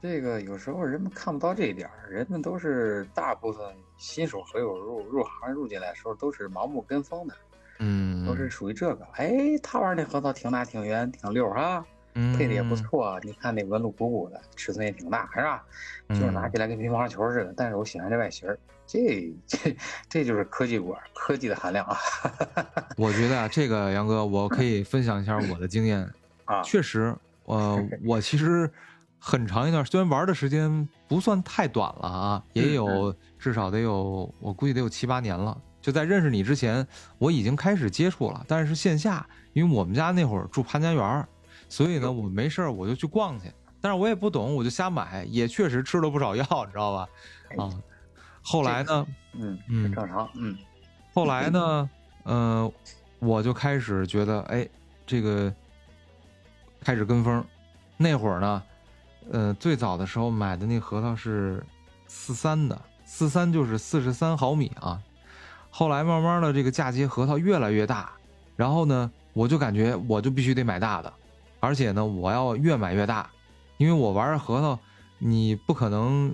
[0.00, 7.34] 这个有时候人们看不到这一点儿，人们都是大部分新手所有入入行入进来的时候都是盲目跟风的，
[7.80, 9.04] 嗯，都是属于这个。
[9.14, 11.84] 哎，他玩那核桃挺大挺圆挺溜哈。
[12.14, 15.64] 嗯配的也不错，你看那纹路鼓鼓的，尺寸也挺大，是吧？
[16.08, 17.54] 就是拿嗯起来跟乒乓球似的。
[17.56, 19.76] 但是我喜欢这外形儿，这这
[20.08, 21.98] 这就是科技馆，科技的含量啊！
[22.96, 26.10] 我觉得啊，这个杨哥，我可以分享一下我的经验。
[26.46, 28.68] 啊，确实，呃， 我其实
[29.18, 35.56] 很长一段，虽然玩的时间不算太短了啊，也有至少得有，我估计得有七八年了。
[35.82, 36.86] 就在认识你之前，
[37.18, 41.28] 我已经开始接触了，但是线下，因为我们家那会儿住潘家园，
[41.68, 47.08] 所以呢，我没事儿我就去逛去，但是我也不懂，我就瞎买，也确实吃了不少药，你知道吧？
[47.58, 47.70] 啊，
[48.50, 50.56] 后来呢，嗯嗯正常，嗯
[51.12, 51.90] 后来呢，
[52.22, 52.72] 呃，
[53.18, 54.66] 我就开始觉得，哎，
[55.06, 55.52] 这个
[56.80, 57.44] 开始跟风。
[57.98, 58.62] 那会儿呢，
[59.32, 61.62] 呃，最早的时候买的那核桃是
[62.06, 64.98] 四三的，四三就是四十三毫米啊。
[65.68, 68.12] 后来慢慢的，这个嫁接核桃越来越大，
[68.56, 71.12] 然后呢，我就感觉我就必须得买大的，
[71.60, 73.28] 而且呢，我要越买越大，
[73.76, 74.78] 因为我玩核桃，
[75.18, 76.32] 你不可能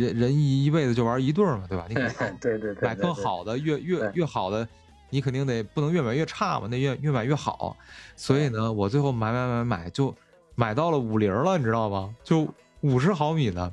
[0.00, 1.84] 人人一一辈子就玩一对儿嘛，对吧？
[1.88, 4.66] 你肯 定对对对，买更好的，越越越好的，
[5.10, 7.76] 你肯定得不能越买越差嘛，那越越买越好。
[8.16, 10.14] 所以呢，我最后买买买买就
[10.54, 12.14] 买到了五零了，你知道吗？
[12.24, 12.48] 就
[12.80, 13.70] 五十毫米的，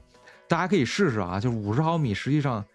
[0.47, 1.39] 大家可以试试啊。
[1.39, 2.65] 就五十毫米，实际上，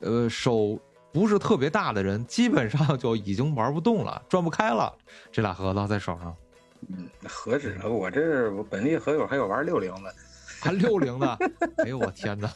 [0.00, 0.78] 呃，手
[1.12, 4.90] 不是特别大的人，基本上就已经玩不动了，转不开了。
[5.30, 6.34] 这俩核桃在手上，
[6.88, 7.86] 嗯，何止啊！
[7.86, 10.14] 我这是我本地核友还有玩六零的，
[10.60, 11.38] 还六零的，
[11.84, 12.50] 哎呦我天哪！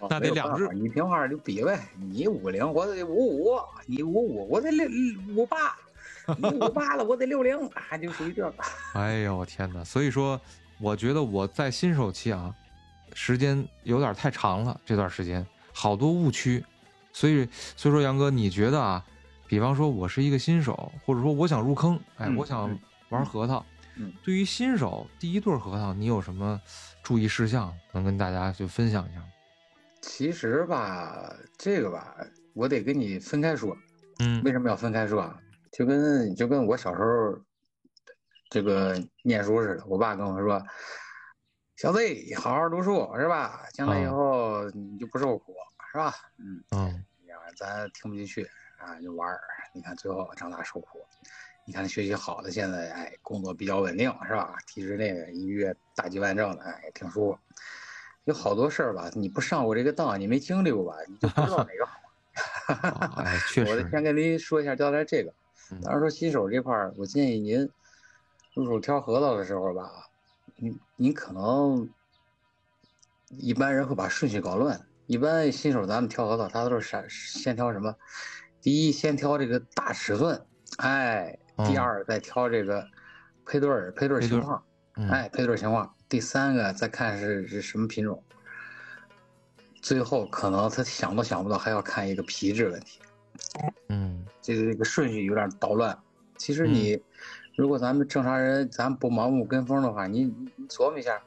[0.00, 4.86] 哦那得两只你平话就比呗，你五零我得五五，你五五我得六
[5.34, 5.74] 五八，
[6.36, 8.54] 你五八了我得六零，啊，就属于这个。
[8.94, 9.82] 哎呦我天哪！
[9.82, 10.40] 所以说，
[10.78, 12.54] 我觉得我在新手期啊，
[13.14, 16.62] 时间有点太长了，这段时间好多误区。
[17.12, 19.02] 所以，所以说杨哥，你觉得啊，
[19.46, 22.78] 比方说我是一个新手，或者说我想入坑，哎，嗯我想嗯
[23.08, 23.64] 玩核桃，
[23.96, 26.60] 嗯对于新手第一对核桃，你有什么
[27.02, 29.26] 注意事项能跟大家就分享一下吗？
[30.06, 32.16] 其实吧，这个吧，
[32.54, 33.76] 我得跟你分开说。
[34.20, 35.38] 嗯为什么要分开说啊？
[35.72, 37.38] 就跟就跟我小时候
[38.48, 40.62] 这个念书似的，我爸跟我说
[41.76, 41.98] ：“小子，
[42.38, 43.66] 好好读书是吧？
[43.74, 45.54] 将来以啊后你就不受苦
[45.92, 47.04] 是吧？”嗯，嗯
[47.56, 49.40] 咱听不进去啊，就玩儿。
[49.74, 51.04] 你看最后长大受苦。
[51.66, 54.56] 你看学习好的，现在哎工作比较稳定是吧？
[54.68, 57.38] 体制内的一月大几万挣的，哎挺舒服。
[58.26, 62.74] 有好多事儿吧，你不上过这个当，你没经历过吧，你就不知道 哪个好。
[62.74, 65.30] 啊哎， 确我实，先跟您说一下交代这个。
[65.70, 67.68] 嗯当然说新手这块儿，我建议您
[68.54, 69.90] 入手挑核桃的时候吧，
[70.56, 71.88] 您您可能
[73.30, 74.80] 一般人会把顺序搞乱。
[75.06, 77.94] 一般新手咱们挑核桃，他都是先先挑什么？
[78.60, 80.40] 第一，先挑这个大尺寸，
[80.78, 82.84] 哎，第嗯二再挑这个
[83.44, 84.62] 配对儿配对儿情况，
[84.96, 85.92] 嗯哎，配对儿情况。
[86.08, 88.22] 第三个再看是是什么品种。
[89.82, 93.00] 最后可能他想都想不到，还要看一个皮质问题。
[93.88, 95.96] 嗯这个这个顺序有点捣乱。
[96.36, 97.00] 其实你，
[97.56, 101.20] 如果咱们正常人，咱不盲目跟风的话，你你你琢磨一下，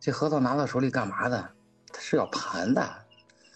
[0.00, 1.50] 这核桃拿到手里干嘛的？
[1.92, 3.04] 它是要盘的，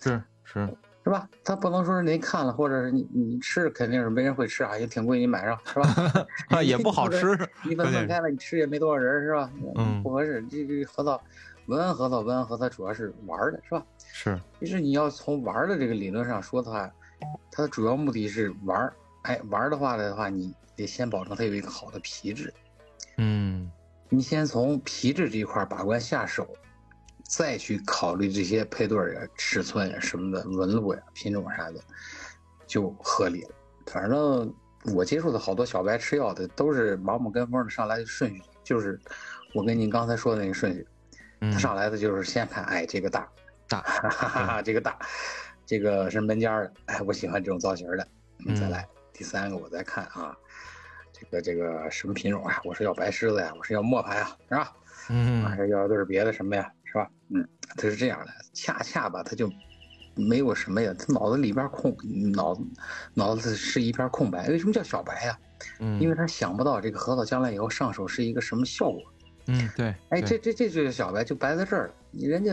[0.00, 0.76] 是是，
[1.10, 1.28] 是吧？
[1.42, 6.26] 它不能说是您看了，或者是你你吃，肯定是没人会吃啊，也挺贵，你买上是吧？
[6.56, 7.36] 啊也不好吃，
[7.68, 9.50] 一分分开了，你吃也没多少人是吧？
[9.76, 10.40] 嗯不合适。
[10.48, 11.20] 这个核桃，
[11.66, 13.84] 文玩核桃，文玩核桃主要是玩的是吧？
[14.12, 16.88] 是，其实你要从玩的这个理论上说的话，
[17.50, 18.92] 它的主要目的是玩儿。
[19.22, 22.54] 哎，玩的话的话，你得先保证它有一个好的皮质。
[23.18, 23.70] 嗯
[24.08, 26.48] 你先从皮质这一块把关下手，
[27.30, 31.80] 再去考虑这些配对儿呀、尺寸呀什么的、纹路呀、品种啥的，
[32.66, 33.50] 就合理了。
[33.86, 34.52] 反正
[34.92, 38.98] 我接触的好多小白吃药的都是盲目跟风的，上来的顺序就是
[39.54, 40.84] 我跟您刚才说的那个顺序，
[41.40, 43.28] 嗯他，上来的就是先看，哎，这个大，
[43.68, 44.98] 大 哈哈这个大，
[45.64, 48.04] 这个是门尖儿的，哎，我喜欢这种造型儿的，
[48.38, 48.88] 你再嗯来。
[49.12, 50.36] 第三个我再看啊，
[51.12, 52.60] 这个这个什么品种啊？
[52.64, 54.72] 我是要白狮子呀，我是要磨盘呀，是吧？
[55.12, 57.08] 嗯还是要对是别的什么呀，是吧？
[57.28, 59.50] 嗯，他是这样的，恰恰吧，他就
[60.16, 61.96] 没有什么呀，他脑子里边空，
[62.32, 62.62] 脑子
[63.14, 64.48] 脑子是一片空白。
[64.48, 65.38] 为什么叫小白呀？
[65.78, 69.02] 嗯，因为他想不到这个核桃将来以后上手是一个什么效果。
[69.46, 71.94] 嗯对，哎，这这这就是小白，就白在这儿了。
[72.10, 72.52] 你人家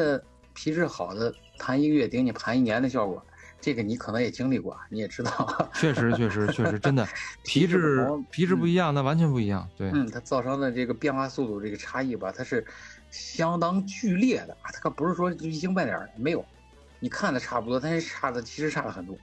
[0.53, 3.23] 皮质好的，盘一个月顶你盘一年的效果，
[3.61, 5.69] 这个你可能也经历过，你也知道。
[5.75, 7.05] 确实，确实，确实，真的，
[7.43, 9.67] 皮皮质皮质不一样，那完全不一样。
[9.77, 12.65] 对，嗯，它造成的这个变化速度这个差异吧，它是
[13.11, 16.43] 相当剧烈的啊，它可不是说就一星半点儿，没有，
[16.99, 19.15] 你看的差不多，但是差的其实差了很多。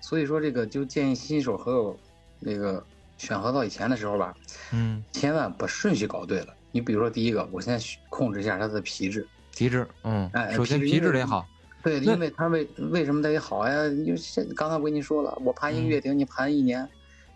[0.00, 1.98] 所以说这个就建议新手和有
[2.38, 2.84] 那个
[3.16, 4.34] 选核桃以前的时候吧，
[4.72, 6.54] 嗯，千万把顺序搞对了。
[6.70, 11.46] 你比如说第一个，我先控制一下它的皮质，皮质，嗯，哎首先皮质得好。
[11.82, 13.86] 对，因为它为为什么得好呀？
[13.86, 16.86] 因为现刚才我跟你说了，我盘一个嗯月顶，你盘一年，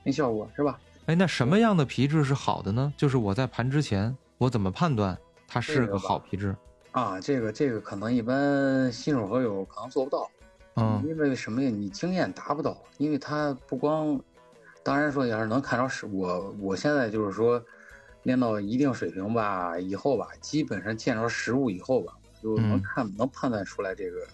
[0.03, 0.79] 没效果是吧？
[1.07, 2.93] 哎，那什么样的皮质是好的呢？
[2.97, 5.19] 就是我在盘之前，我怎么判断
[5.53, 6.57] 它是个好皮质？
[6.93, 10.31] 啊，这个这个可能一般新手和友可能做不到。
[10.77, 11.69] 嗯因为什么呀？
[11.69, 14.19] 你经验达不到，因为它不光，
[14.83, 17.63] 当然说要是能看着实，我我现在就是说，
[18.23, 24.27] 练到一定水平吧，以后吧，基本上见着实物以后吧，就能嗯看、能判断出来这个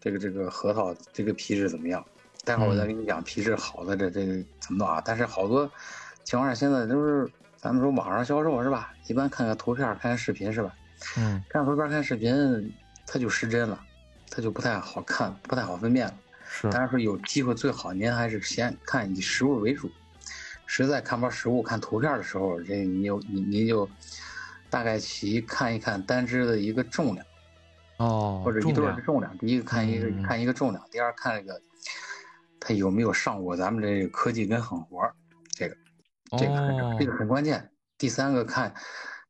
[0.00, 2.02] 这个这个核桃这个皮质怎么样。
[2.42, 5.02] 待会儿我再嗯跟你讲皮质好的这这个怎么弄啊？
[5.04, 5.70] 但是好多
[6.24, 8.94] 情况下现在都是咱们说网上销售是吧？
[9.10, 10.72] 一般看看图片，看看视频是吧？
[11.18, 12.72] 嗯看图片看视频，
[13.04, 13.80] 它就失真了，
[14.30, 16.14] 它就不太好看，不太好分辨了。
[16.48, 19.90] 是当然说有机会最好，您还是先看以实物为主。
[20.64, 23.88] 实在看不着实物，看图片的时候，这你就你你就
[24.68, 27.26] 大概其看一看单只的一个重量，
[27.96, 29.36] 哦，或者一对儿的重量。
[29.38, 31.60] 第一个看一个、嗯看一个重量，第二看这个
[32.60, 35.12] 它有没有上过咱们这个科技跟狠活儿，
[35.56, 35.76] 这个
[36.38, 37.68] 这个很、哦这个很关键。
[38.00, 38.74] 第三个看，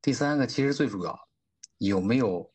[0.00, 1.28] 第三个其实最主要
[1.78, 2.48] 有没有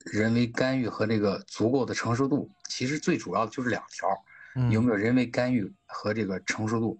[0.00, 4.08] 人为干预和这个足够的成熟度，其实最主要的就是两条。
[4.56, 6.98] 嗯有没有人为干预和这个成熟度？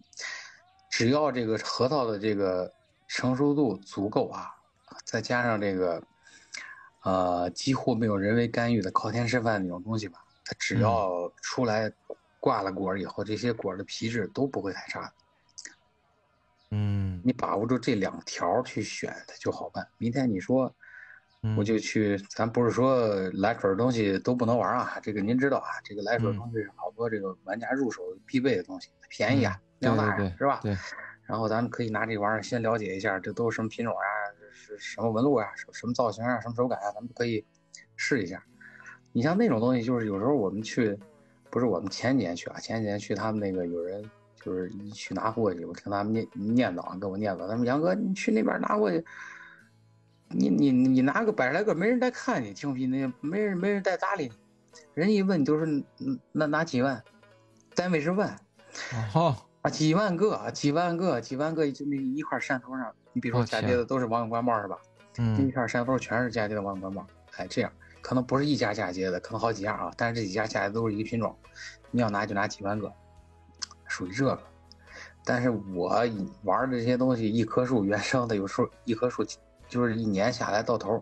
[0.89, 2.73] 只要这个核桃的这个
[3.09, 4.55] 成熟度足够啊，
[5.05, 6.01] 再加上这个
[7.03, 11.93] 呃几乎没有人为干预的靠天吃饭那种东西吧，它只嗯要出来
[12.39, 15.13] 挂了果以后，这些果的皮质都不会太差。
[16.71, 19.87] 嗯你把握住这两条去选，它就好办。
[19.99, 20.75] 明天你说
[21.43, 30.61] 嗯我就去，咱不是说来水儿东西都不能玩啊，这个您知道啊，这个来水东西是好多这个玩家入手必备的东西，便宜啊，嗯量大呀，是吧？
[30.63, 30.77] 对，
[31.25, 34.05] 然后咱们可以拿这玩意儿先了解一下，这都是什么品种啊，
[34.53, 37.43] 是什么纹路啊，什什么造型啊，什么手感啊，咱们可以
[37.97, 38.43] 试一下。
[39.13, 40.99] 你像那种东西，就是有时候我们去，
[41.49, 44.09] 不是我们前几年去啊，前几年去他们那个有人
[44.41, 49.05] 就是一去拿货去，我听他们念念叨，跟我念叨，他们杨哥，你去那边拿货去，
[50.29, 52.91] 你你你拿个百十来个，没人再看你，听不听？
[52.91, 54.33] 那没人没人再搭理你，
[54.95, 55.67] 人一问都是
[55.99, 57.03] 嗯那拿几万，
[57.75, 58.37] 单位是万。
[59.15, 64.79] 哦，啊，几万个，啊，几万个，几万个，就那一块山头上，你比如说嫁接的都是王永官帽是吧？
[65.13, 67.05] 这一嗯片山头全是嫁接的王永官帽，
[67.37, 71.37] 哎，这样可能不是一家嫁接的，可能好几家啊，但是这几家嫁接都是一个品种，
[71.91, 72.91] 你要拿就拿几万个，
[73.91, 74.39] 属于这个。
[75.23, 76.03] 但是我
[76.45, 79.23] 玩的这些东西，一棵树原生的，有时候一棵树
[79.69, 81.01] 就是一年下来到头，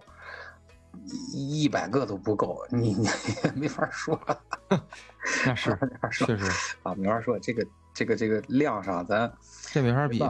[1.32, 3.08] 一一百个都不够，你你
[3.54, 4.20] 没法说，
[5.46, 9.32] 那是没法说确实，啊，没法说，这个这个这个量上咱。
[9.72, 10.20] 这没法比，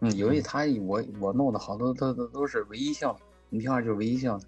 [0.00, 3.16] 嗯，由于它我我弄的好多都都都是唯一性的，
[3.48, 4.44] 你平常就是唯一性的，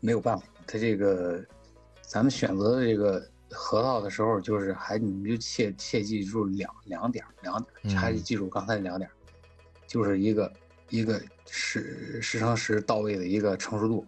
[0.00, 0.44] 没有办法。
[0.66, 1.42] 它这个
[2.02, 9.12] 咱们选择的这个核桃的时候，就是还你就切切记住两两点两点，还是嗯记住刚才那两点儿，
[9.86, 10.52] 就是一个
[10.88, 14.06] 一个十十乘十到位的一个成熟度，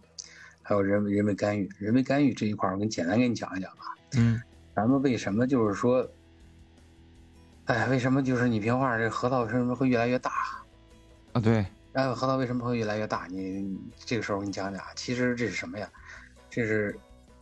[0.61, 1.69] 还有人为人为干预。
[1.77, 3.83] 人为干预这一块儿，我给你简单给你讲一讲吧。
[4.15, 4.41] 嗯
[4.75, 6.09] 咱们为什么就是说，
[7.65, 10.31] 哎，为什么就是你平话这核桃为什么会越来越大？
[11.33, 13.27] 啊对，哎，核桃为什么会越来越大？
[13.29, 15.87] 你你这个时候我给你讲讲啊，其实这是什么呀？
[16.49, 16.97] 这是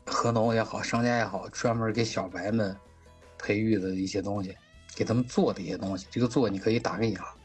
[0.06, 2.76] 核农也好，商家也好，专门给小白们
[3.38, 4.56] 培育的一些东西，
[4.96, 6.08] 给他们做的一些东西。
[6.10, 7.36] 这个做你可以打个引号。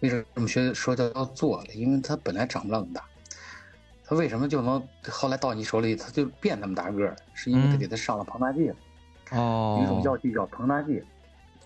[0.00, 1.66] 为什么学说叫叫做了？
[1.74, 3.04] 因为它本来长不了那么大，
[4.04, 7.16] 它为什么就能后来到你手里它就变那么大个儿？
[7.34, 8.76] 是因为它嗯给它上了膨大剂了。
[9.32, 11.02] 哦，有一种药剂叫膨大剂，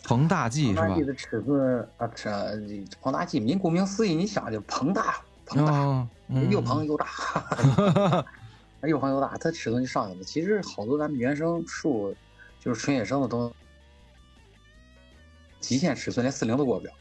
[0.03, 1.05] 膨大剂是吧膨大剂？
[1.05, 2.31] 的尺寸啊，这
[3.03, 7.07] 膨大剂，您顾名思义，你想就膨大，膨大，哦，嗯又膨又大，
[8.89, 10.25] 又膨又大，它尺寸就上去了。
[10.25, 12.15] 其实好多咱们原生树，
[12.59, 13.53] 就是纯野生的都，
[15.61, 16.93] 极限尺寸连四零都过不了，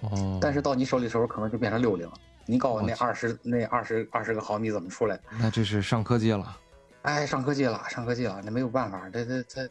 [0.00, 2.14] 哦，但是到你手里的时候，可能就变成六零了。
[2.48, 5.18] 你告诉我那二十那二十二十个毫米怎么出来？
[5.40, 6.56] 那这是上科技了，
[7.02, 9.68] 哎，上科技了，上科技了，那没有办法，这这这，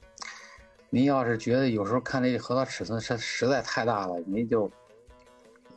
[0.89, 4.70] 您要是觉得有时候看这核桃尺寸实实在太大了，您就，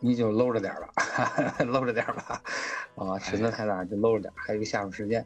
[0.00, 2.42] 你就搂着点儿吧， 搂着点儿吧，
[2.96, 5.24] 啊，尺寸太大就搂着点儿，还有一个下手时间。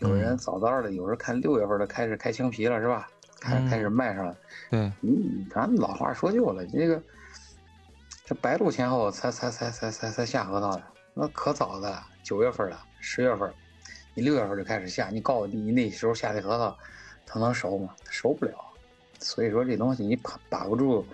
[0.00, 3.08] 有人嗯早早的，有人看六月份的开始开青皮了，是吧？
[3.40, 4.36] 开嗯开始卖上了。
[4.70, 7.02] 对，嗯，咱们老话说旧了，这个
[8.24, 10.82] 这白露前后才才才才才才下核桃的，
[11.14, 13.52] 那可早的了，九月份了，十月份，
[14.14, 16.76] 你六月份就开始下，你告诉我你那时候下的核桃，
[17.24, 17.94] 它能熟吗？
[18.04, 18.52] 它熟不了。
[19.20, 21.06] 所以说这东西你把把不住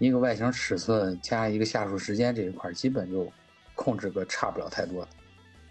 [0.00, 3.30] 一个外形尺寸加一个下树时间这一块，基本就
[3.74, 5.06] 控制个差不了太多。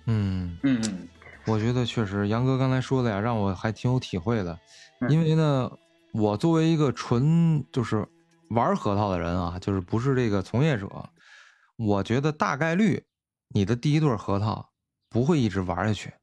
[0.05, 1.07] 嗯，嗯嗯
[1.45, 4.57] 我觉得确实杨哥刚才说的呀，让我还挺有体会的，
[5.01, 5.71] 嗯因为呢，
[6.13, 8.07] 我作为一个纯就是
[8.51, 10.87] 玩核桃的人啊，就是不是这个从业者，
[11.75, 13.03] 我觉得大概率
[13.49, 14.69] 你的第一对核桃
[15.09, 16.13] 不会一直玩下去，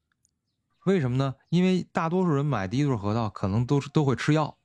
[0.84, 1.34] 为什么呢？
[1.48, 4.56] 因为大多数人买第一对核桃可能都是都会吃药，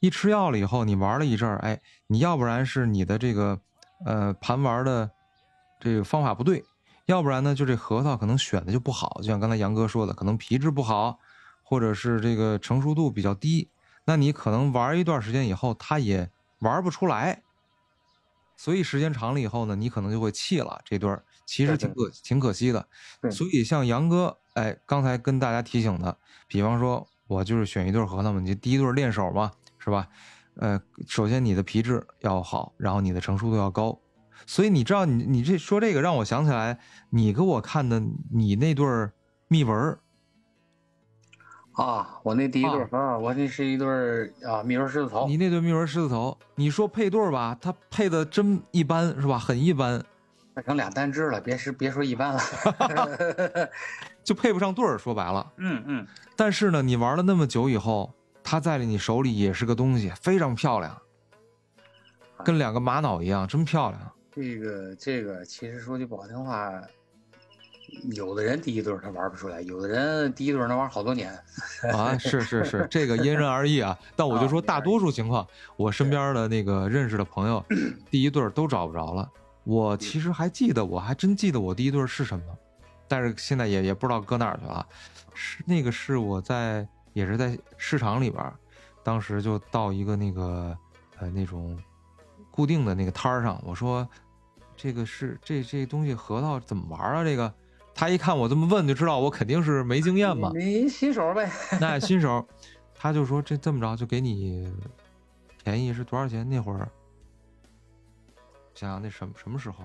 [0.00, 3.60] 一吃药了以后，你玩了一阵儿，哎，你要不然是你的这个
[4.04, 5.10] 呃盘玩的
[5.78, 6.64] 这个方法不对，
[7.06, 11.18] 要不然呢就这核桃可能选的就不好，就像刚才杨哥说的，可能皮质不好，
[11.62, 13.68] 或者是这个成熟度比较低，
[14.04, 17.42] 那你可能玩一段时间以后，它也玩不出来。
[18.56, 22.86] 所以时间长了以后呢，你可能就会弃了这对儿，其实挺可挺可惜的。
[23.30, 26.14] 所以像杨哥，哎，刚才跟大家提醒的，
[26.46, 29.50] 比方说我就是选一对核桃嘛，你第一对练手嘛，
[29.80, 30.06] 是吧？
[30.56, 33.98] 呃，首先你的皮质要好，然后你的成熟度要高。
[34.46, 36.78] 所以你知道，你你这说这个让我想起来，
[37.10, 38.00] 你给我看的
[38.32, 38.86] 你那对
[39.48, 39.98] 密纹
[41.72, 45.26] 啊，我那第一对啊，我那是一对啊密纹狮子头。
[45.26, 49.38] 你那对密纹狮子头，你说配对吧，它配的真一般，是吧？
[49.38, 50.02] 很一般，
[50.54, 52.40] 那成俩单只了，别是别说一般了，
[54.24, 54.98] 就配不上对儿。
[54.98, 56.06] 说白了，嗯嗯。
[56.36, 58.12] 但是呢，你玩了那么久以后，
[58.50, 61.00] 它在了你手里也是个东西，非常漂亮，
[62.44, 64.12] 跟两个玛瑙一样，真漂亮。
[64.32, 66.82] 这个这个，其实说句不好听话。
[68.10, 71.32] 有的人第一对他玩不出来，有的人第一对能玩好多年。
[71.92, 73.96] 啊，是是是， 这个因人而异啊。
[74.16, 75.46] 但我就说大多数情况，
[75.76, 77.64] 我身边的那个认识的朋友，
[78.10, 79.30] 第一对都找不着了。
[79.62, 82.44] 我其实还记得，我还真记得我第一对是什么，
[83.06, 84.84] 但是现在也也不知道搁哪儿去了。
[85.34, 88.52] 是那个是我在也是在市场里边，
[89.02, 90.76] 当时就到一个那个
[91.18, 91.78] 呃那种
[92.50, 94.08] 固定的那个摊儿上，我说
[94.76, 97.24] 这个是这这东西核桃怎么玩啊？
[97.24, 97.52] 这个。
[97.92, 100.50] 他一看我这么问，就知道我肯定是没经验嘛。
[100.54, 101.50] 你新手呗。
[101.78, 102.46] 那新手，
[102.94, 104.72] 他就说这这么着就给你
[105.62, 106.48] 便宜是多少钱？
[106.48, 106.88] 那会儿
[108.74, 109.84] 想想那什么什么时候？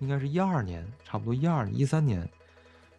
[0.00, 2.28] 应该是一二年，差不多一二一三年。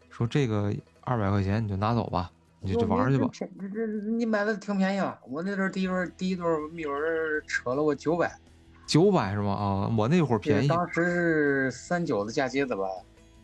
[0.09, 2.31] 说这个二百块钱你就拿走吧，
[2.63, 3.29] 你就就玩去吧。
[3.31, 5.19] 这这你买的挺便宜了。
[5.27, 6.95] 我那阵第一对第一对蜜纹
[7.47, 8.33] 扯了我九百。
[8.87, 9.53] 九百是吗？
[9.53, 10.67] 啊，我那会儿便宜。
[10.67, 12.83] 当时是三九的嫁接的吧。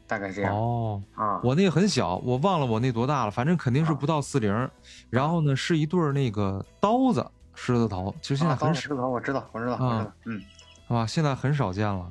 [0.08, 4.70] 大概这样哦啊，我那个很小，我忘了我那多大了，反正肯定是不到四零。
[5.12, 8.74] 然后呢，是一对那个刀子狮子头，其实现在很少。
[8.74, 10.42] 狮子头我知道，我知道，啊，嗯，
[10.88, 12.10] 啊，现在很少见了。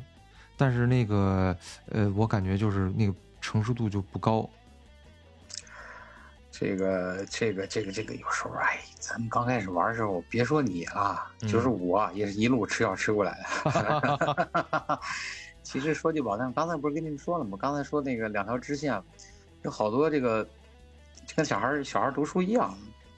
[0.57, 1.57] 但是那个
[1.91, 4.49] 呃，我感觉就是那个成熟度就不高。
[6.59, 15.01] 这个这个这个这个有时候哎，咱们刚开始玩的时候，别说你啊，就是我也是一路吃药吃过来的。
[15.63, 17.57] 其实说句不好听，刚才不是跟你们说了吗？
[17.61, 19.01] 刚才说那个两条支线，
[19.63, 20.43] 有好多这个，
[21.27, 22.77] 就跟小孩小孩读书一样，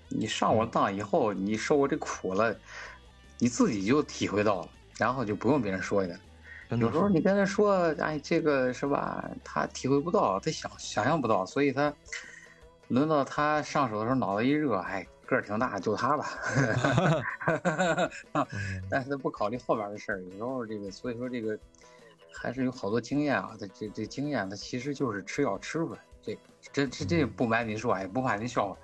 [0.09, 2.55] 你上过当以后，你受过这苦了，
[3.39, 4.69] 你自己就体会到了，
[4.99, 6.21] 然后就不用别人说的。
[6.77, 9.31] 有时候你跟他说，哎，这个是吧？
[9.43, 11.93] 他体会不到，他想想象不到，所以他
[12.91, 16.29] 轮到他上手的时候，脑子一热，哎，个儿挺大，就他吧。
[18.91, 21.59] 但是他不考虑后边的事儿，有时候这个，所以说这个。
[22.33, 25.99] 还是有好多经验啊，这这这经验，它其实就是吃药吃出来。
[26.23, 26.39] 这
[26.73, 28.77] 这这这不瞒您说，也不怕您笑话，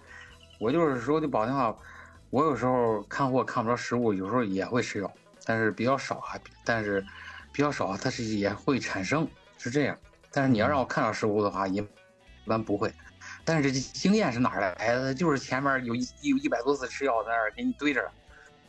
[0.59, 1.75] 我就是说句不好听话，
[2.31, 5.11] 我有时候看货看不着实物，有时候也会吃药，
[5.45, 6.35] 但是比较少啊，
[6.65, 7.03] 但是
[7.53, 9.27] 比较少，它是也会产生，
[9.59, 9.97] 是这样。
[10.33, 11.81] 但是你要让我看到实物的话，一
[12.47, 12.93] 般不会。
[13.47, 15.15] 但是这经验是哪来的？
[15.15, 18.11] 就是前面有一有一百多次吃药在那儿给你堆着，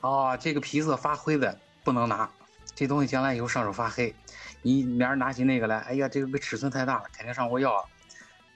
[0.01, 2.29] 啊，这个皮色发灰的不能拿，
[2.75, 4.13] 这东西将来以后上手发黑。
[4.61, 7.83] 你明儿拿起那个来，哎呀，这个尺寸太大了，肯定上过药。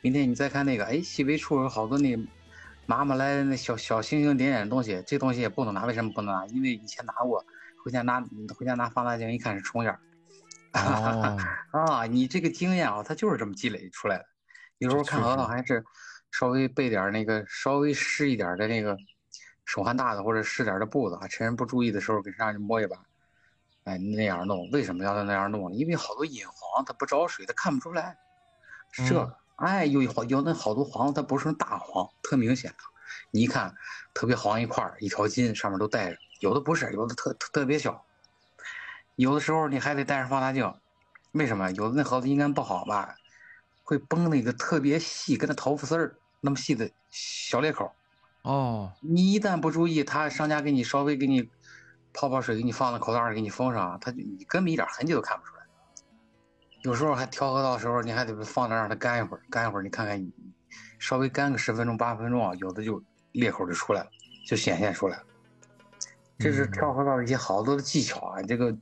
[0.01, 2.15] 明天你再看那个，哎，细微处有好多那
[2.85, 5.85] 麻麻来那小小星星点点的东西，这东西也不能拿。
[5.85, 6.45] 为什么不能拿？
[6.47, 7.43] 因为以前拿过，
[7.83, 8.23] 回家拿
[8.55, 9.99] 回家拿放大镜一看是虫眼儿。
[11.71, 14.25] 啊，你这个经验啊，它就是这么积累出来的。
[14.77, 15.83] 有时候看核桃还是
[16.31, 18.97] 稍微备点那个稍微湿一点的那个
[19.65, 22.97] 手汗大的或者湿点的布子啊，趁人不注意的时候给上去摸一把。
[23.83, 25.75] 哎，那样弄，为什么要那样弄呢？
[25.75, 28.15] 因为好多隐黄，它不着水，它看不出来。
[28.91, 32.71] 是这个，哎，有好有那好多黄，它不是大黄，特明显。
[33.31, 33.73] 你一看，
[34.13, 36.17] 特别黄一块一条筋上面都带着。
[36.41, 38.05] 有的不是，有的特特别小。
[39.15, 40.71] 有的时候你还得带上放大镜，
[41.31, 41.71] 为什么？
[41.71, 43.15] 有的那盒子应该不好吧，
[43.83, 47.91] 会崩那个特别细，跟那桃腐丝儿那么细的小裂口。
[48.41, 48.91] 哦。
[48.99, 51.49] 你一旦不注意，他商家给你稍微给你。
[52.13, 55.63] 泡泡水给你放在口袋里，给你封上，它你根本一点痕迹都看不出来。
[56.81, 60.31] 有时候还调核桃的时候，你还得放那让它干一会儿，干一会儿，你看看，
[60.99, 64.09] 稍微干个十分钟八分钟啊，有的就裂口就出来了，
[64.45, 65.23] 就显现出来了。
[66.37, 68.75] 这是调核桃一些好多的技巧啊，这个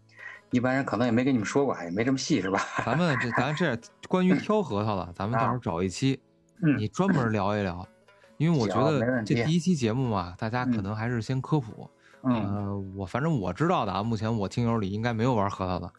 [0.49, 2.59] 一般人可能也没跟你们说过，也没这么细是吧？
[2.83, 6.19] 咱们这咱这关于 挑核桃了，咱们到时候找一期，
[6.77, 7.85] 你专门聊一聊。
[8.37, 11.89] 因为我觉得这第一期节目嘛，大家可嗯能还是先科普。
[12.23, 15.91] 嗯呃，我反正我知道的啊，目前我听友里应该没有玩核桃的，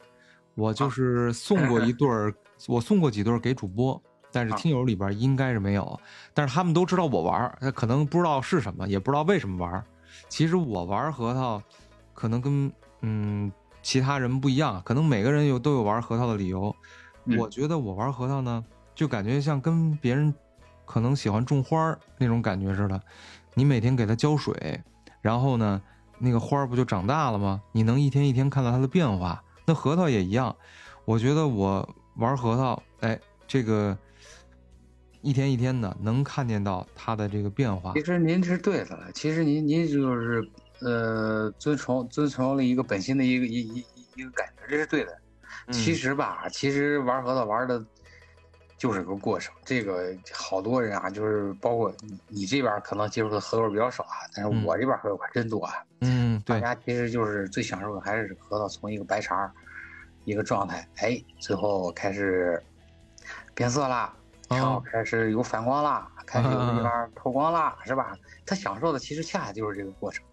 [0.54, 2.32] 我啊就是送过一对儿，
[2.66, 4.02] 我送过几对儿给主播，
[4.32, 5.98] 但是啊听友里边应该是没有，
[6.34, 9.84] 但是他们都知道我玩儿，他可能不知道是什么，也不知道为什么玩儿。
[10.28, 11.62] 其实我玩核桃，
[12.14, 13.50] 可能跟嗯
[13.82, 16.74] 其他人不一样，可能每个人有都有玩核桃的理由。
[17.26, 20.34] 嗯我觉得我玩核桃呢，就感觉像跟别人
[20.90, 23.00] 可能喜欢种花儿那种感觉似的，
[23.54, 24.82] 你每天给它浇水，
[25.20, 25.80] 然后呢，
[26.18, 27.62] 那个花儿不就长大了吗？
[27.70, 29.40] 你能一天一天看到它的变化。
[29.64, 30.56] 那核桃也一样，
[31.04, 33.16] 我觉得我玩核桃，哎，
[33.46, 33.96] 这个
[35.20, 38.04] 一天一天的能看见到它的这个变化其。
[38.04, 40.44] 实您是对的了，其实您您就是
[40.80, 45.16] 呃遵从遵从了一个本心的一个一一一一个感觉，这是对的。
[45.70, 47.78] 其嗯实吧，其实玩核桃玩的
[48.80, 49.54] 就是个过程。
[49.62, 55.74] 这个好多人啊，就是包括你你这边可能接触的核桃比较少啊，但是嗯我这边核桃还真多啊。
[56.00, 59.52] 嗯，大，家其实就是最享受的还是核桃从一个白茬儿
[60.24, 62.58] 一个状态，哎，最后开始
[63.54, 64.16] 变色啦，
[64.48, 68.16] 然后哦开始有反光啦，开始有地方透光啦，是吧？
[68.46, 70.24] 他享受的其实恰恰就是这个过程。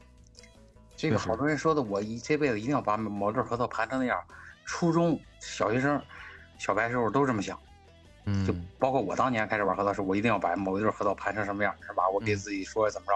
[0.95, 4.17] 这个好多人说的，我一这辈子一定要把某粒核桃盘成那样。
[4.65, 6.01] 初中小学生、
[6.57, 7.57] 小白时候都这么想，
[8.45, 12.03] 就嗯包括我当年开始玩核桃时，我一定要把某一对核桃盘成什么样，是吧？
[12.13, 13.13] 我给嗯自己说怎么着，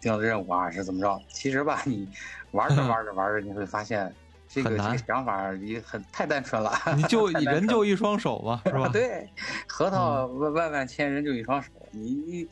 [0.00, 1.20] 定的任务啊是怎么着。
[1.28, 2.08] 其实吧，你
[2.52, 4.14] 玩着玩着玩着，你会发现
[4.48, 6.72] 这个这个想法也很太单纯了。
[6.94, 8.88] 你就太单纯人就一双手嘛，是吧？
[8.92, 9.28] 对，
[9.66, 12.48] 核桃万万万千人就一双手，你你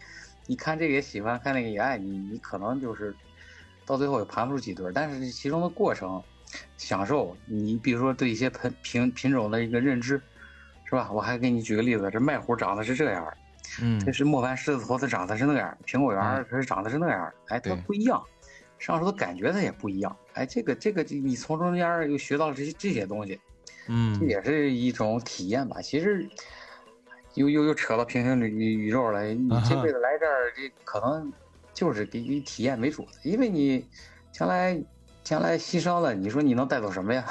[0.47, 3.15] 你看这个也喜欢，看那个也爱，你你可能就是
[3.85, 6.23] 到最后也盘不出几对儿，但是其中的过程
[6.79, 10.21] 享受，你比如说对一些品品品种的一个认知，
[10.89, 11.11] 是吧？
[11.13, 13.37] 我还给你举个例子，这麦虎长得是这样儿，
[13.83, 14.01] 嗯。
[14.01, 18.23] 这是莫凡狮子头，它长得是那样儿，苹果园儿它是长得是那样儿，哎，它不一样，
[18.79, 23.39] 上手的感觉它也不一样，哎，这个这个你从中间又学到了这些这些东西。
[23.89, 24.19] 嗯。
[24.19, 25.83] 这嗯也是一种体验吧。
[25.83, 26.27] 其实
[27.35, 31.31] 又又又扯到平行宇宇宙了，你这辈子来这儿，这可能
[31.75, 33.87] 就是给你体验为主的，因为你
[34.33, 34.83] 将来
[35.23, 37.25] 将来牺牲了，你说你能带走什么呀？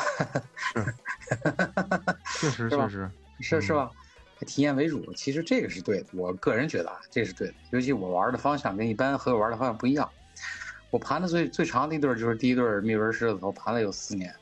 [2.39, 3.09] 确实 确实，
[3.39, 3.89] 是是吧？
[4.45, 6.07] 体验为主，其实这个是对的。
[6.13, 7.53] 我个人觉得啊，这是对的。
[7.71, 10.09] 尤其我玩的方向跟一般和友玩的方向不一样。
[10.89, 14.33] 我盘的最最长的一对儿就是第一对儿蜜纹狮子头，盘了有四年。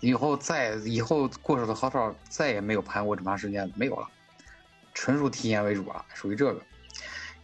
[0.00, 4.08] 以后再以后过手的核桃再也没有盘过这么长时间，没有了，
[4.92, 6.60] 纯属体验为主啊，属于这个。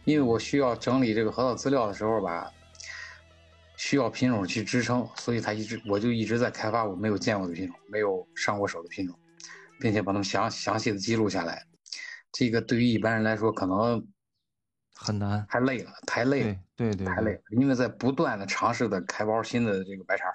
[0.05, 2.51] 因为我需要整理这个核桃资料的时候吧，
[3.75, 9.15] 需要品种去支撑，所以它一直我就一直在开发我没有见过的品种，没有上过手的品种，
[9.79, 11.65] 并且把它们详详细的记录下来。
[12.31, 14.05] 这个对于一般人来说，可能
[14.93, 15.45] 很难。
[15.49, 16.93] 太累了，太累了对。
[16.93, 20.25] 太累了，因为在不断的尝试的开包新的这个白茶，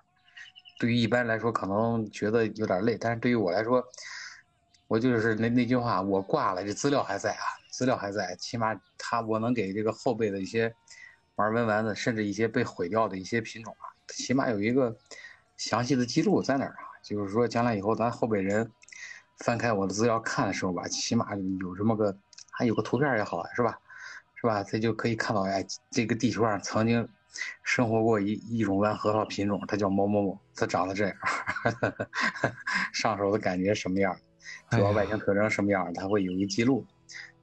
[0.78, 3.84] 对于一般人来说可能觉得有点累，但是对于我来说，
[4.88, 10.74] 我就是那那句话，我挂了，这资料还在啊，资料还在，起码他我能给这个后辈的一些
[11.36, 14.96] 玩文玩的，甚至一些被毁掉的一些品种啊，起码有一个
[15.56, 18.68] 详细的记录在哪儿啊，就是说将来以后咱后辈人
[19.38, 22.16] 翻开我的资料看的时候吧，起码有这么个
[22.50, 23.78] 还有个图片也好，是吧？
[24.34, 24.62] 是吧？
[24.64, 27.08] 他就可以看到，哎，这个地球上曾经
[27.62, 31.16] 生活过一一种弯核桃品种，它叫某某某，它长得这样，
[32.92, 34.16] 上手的感觉什么样，
[34.70, 36.84] 主要外形特征什么样，它会有一记录。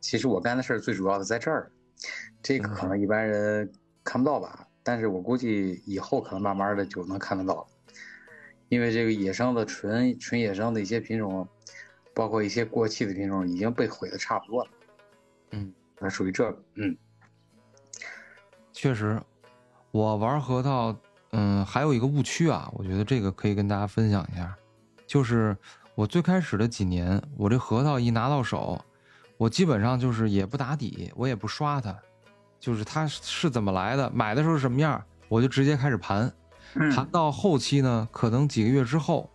[0.01, 1.71] 其实我干的事儿最主要的在这儿，
[2.43, 3.71] 这个可能一般人
[4.03, 7.67] 看不到吧，但是我估计以后可能慢慢的就能看得到了，
[8.67, 11.47] 因为这个野生的纯纯野生的一些品种，
[12.19, 14.69] 包括一些过气的品种已经被毁的差不多了。
[15.51, 16.97] 嗯，它属于这个，嗯。
[18.73, 19.21] 确实，
[19.91, 20.93] 我玩核桃，
[21.31, 24.53] 嗯，还有一个误区啊，我觉得这个可以跟大家分享一下，
[25.07, 25.55] 就是
[25.95, 28.77] 我最开始的几年，我这核桃一拿到手，
[29.37, 31.97] 我基本上就是也不打底，我也不刷它，
[32.59, 36.29] 就是它是怎么来的，买的时候是什么样，我就直接开始盘，
[36.73, 39.29] 嗯盘到后期呢，可能几个月之后，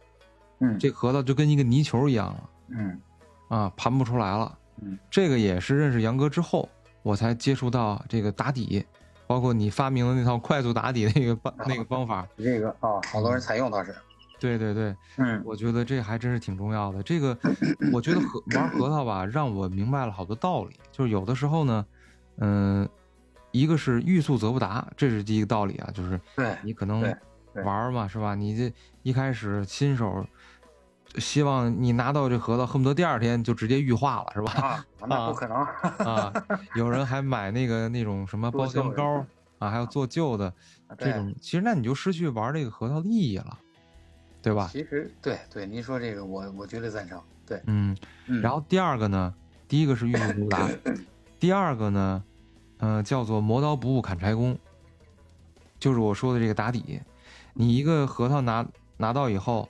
[0.60, 3.00] 嗯这核桃就跟一个泥球一样了嗯
[3.48, 4.58] 啊，盘不出来了。
[4.82, 6.68] 嗯这个也是认识杨哥之后，
[7.02, 8.84] 我才接触到这个打底，
[9.26, 12.26] 包括你发明的那套快速打底那个方那个方法。
[12.36, 13.94] 这个啊，好多人采用倒是，
[14.40, 17.02] 对对对，嗯我觉得这还真是挺重要的。
[17.02, 17.38] 这个，
[17.92, 20.74] 我觉得核 玩核桃吧，让我明白了好多道理。
[20.90, 21.86] 就是有的时候呢，
[22.38, 22.88] 嗯、
[23.52, 27.00] 一个是欲速则不达，这是第一个道理啊，就是对你可能
[27.64, 28.34] 玩嘛，是吧？
[28.34, 30.26] 你这一开始新手
[31.16, 34.52] 希望你拿到这核桃，恨不得第二天就直接玉化了，是吧？
[34.52, 35.56] 啊， 那不可能。
[35.56, 36.32] 啊，
[36.74, 39.24] 有人还买那个那种什么包浆膏
[39.58, 40.52] 啊，还有做旧的
[40.98, 43.58] 这种，其实那你就失去玩这个核桃的意义了，
[44.42, 44.68] 对吧？
[44.72, 47.20] 其实对对，您说这个我我绝对赞成。
[47.46, 47.96] 对，嗯，
[48.42, 49.34] 然后第二个呢，
[49.68, 50.68] 第一个是玉木如达，
[51.38, 52.24] 第二个呢，
[52.78, 54.58] 嗯，叫做磨刀不误砍柴工，
[55.78, 57.00] 就是我说的这个打底。
[57.52, 59.68] 你一个核桃拿拿到以后，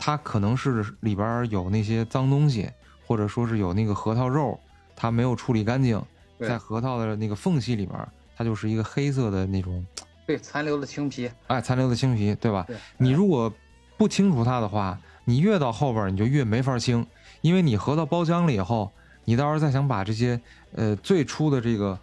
[0.00, 2.70] 它可能是里边有那些脏东西，
[3.06, 4.58] 或者说是有那个核桃肉，
[4.96, 6.02] 它没有处理干净，
[6.40, 7.98] 在核桃的那个缝隙里边，
[8.34, 9.84] 它就是一个黑色的那种，
[10.26, 12.66] 对，残留的青皮，哎，残留的青皮，对吧？
[12.96, 13.52] 你如果
[13.98, 14.98] 不清除它的话。
[15.26, 17.06] 你越到后边，你就越没法清，
[17.40, 18.90] 因为你核桃包浆了以后，
[19.24, 20.40] 你到时候再想把这些
[20.74, 21.96] 呃最初的这个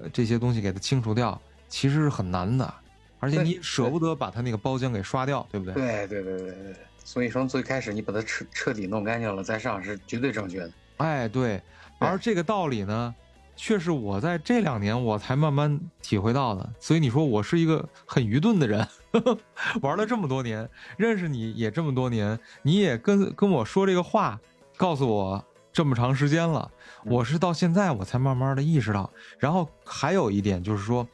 [0.00, 2.74] 呃这些东西给它清除掉，其实是很难的，
[3.20, 5.72] 而且你舍不得把它那个包浆给刷掉，对不对？
[5.72, 6.76] 对对对对对。
[7.04, 10.70] 所以说最开始你把它彻彻底弄干净了再上是绝对正确的。
[10.96, 11.62] 哎，对。
[12.00, 13.14] 而这个道理呢？
[13.56, 18.84] 却是我在这两年我才慢慢体会到的，所以你说我是一个很愚钝的人，
[19.80, 24.40] 玩了这么多年，认识你也这么多年，你也跟跟我说这个话，
[24.76, 26.68] 告诉我这么长时间了，
[27.04, 29.08] 我是到现在我才慢慢的意识到。
[29.38, 31.06] 然后还有一点就是说，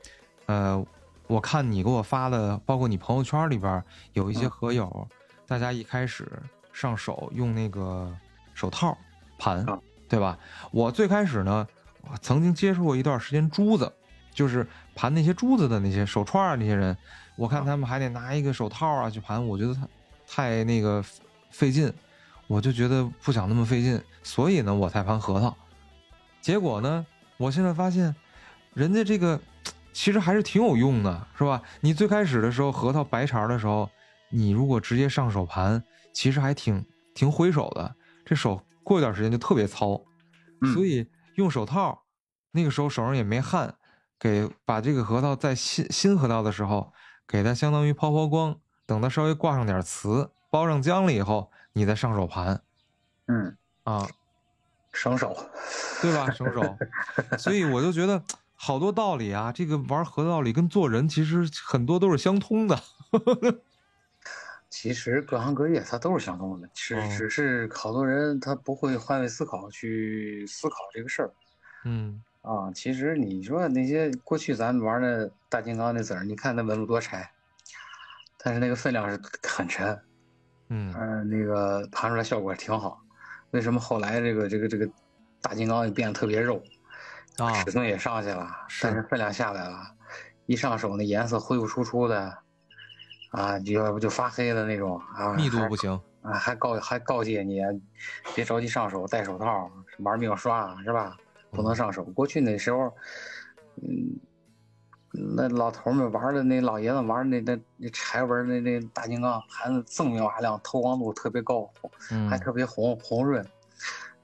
[0.46, 0.82] 呃，
[1.26, 3.84] 我看你给我发的，包括你朋友圈里边
[4.14, 5.06] 有一些合友，
[5.50, 6.30] 大家一开始
[6.72, 8.08] 上手用那个
[8.54, 8.96] 手套
[9.36, 9.66] 盘，
[10.08, 10.38] 对吧？
[10.70, 11.66] 我最开始呢。
[12.02, 13.92] 我曾经接触过一段时间珠子，
[14.32, 16.96] 就是盘那些珠子的那些手串啊，那些人，
[17.34, 19.80] 我看他们还得拿一个手套啊去盘，我觉得太
[20.28, 21.04] 太那个
[21.50, 21.92] 费劲，
[22.46, 25.54] 我就觉得不想那么费劲，所以呢，我才盘核桃。
[26.40, 27.04] 结果呢，
[27.36, 28.14] 我现在发现，
[28.72, 29.38] 人家这个
[29.92, 31.60] 其实还是挺有用的，是吧？
[31.80, 33.90] 你最开始的时候核桃白茬的时候，
[34.30, 40.00] 你如果直接上手盘，其实还挺挺挥手的，这手过一段时间就特别糙，
[40.74, 41.06] 所以。
[41.36, 42.02] 用手套，
[42.50, 43.76] 那个时候手上也没汗，
[44.18, 46.92] 给把这个核桃在新新核桃的时候，
[47.26, 52.60] 给它相当于抛抛光，等它稍微挂上点瓷，包上浆了以后，你再上手盘，
[53.26, 54.06] 嗯啊，
[54.92, 55.34] 省手，
[56.02, 56.30] 对吧？
[56.30, 56.76] 省手，
[57.38, 58.22] 所以我就觉得
[58.54, 62.78] 好多道理啊，这个玩核桃道理跟做人其实很多都是相通的。
[64.70, 71.30] 其实各行各业它都是相通的，只只是好多人他不会换位思考去思考这个事儿。
[71.84, 77.30] 嗯啊，其实你说那些过去咱们玩的大金刚那籽儿，你看那纹路多柴，
[78.38, 79.88] 但是那个分量是很沉。
[80.68, 83.02] 嗯嗯，那个盘出来效果挺好。
[83.50, 84.88] 为什么后来这个这个这个
[85.42, 86.62] 大金刚也变得特别肉？
[87.38, 88.48] 啊，尺寸也上去了，
[88.80, 89.78] 但是分量下来了，
[90.46, 92.38] 一上手那颜色灰不出出的。
[93.30, 97.60] 啊，就要不就发黑的那种啊，密度不行啊，还告还告诫你，
[98.34, 99.70] 别着急上手，戴手套，
[100.00, 101.16] 玩命刷是吧？
[101.50, 102.04] 不能上手。
[102.04, 102.92] 过去那时候，
[103.82, 104.18] 嗯，
[105.12, 111.68] 那老头们玩的那老爷子玩那那那柴纹那那大金刚盘子锃明瓦亮，透光度特别高，
[112.28, 113.44] 还特别红红润，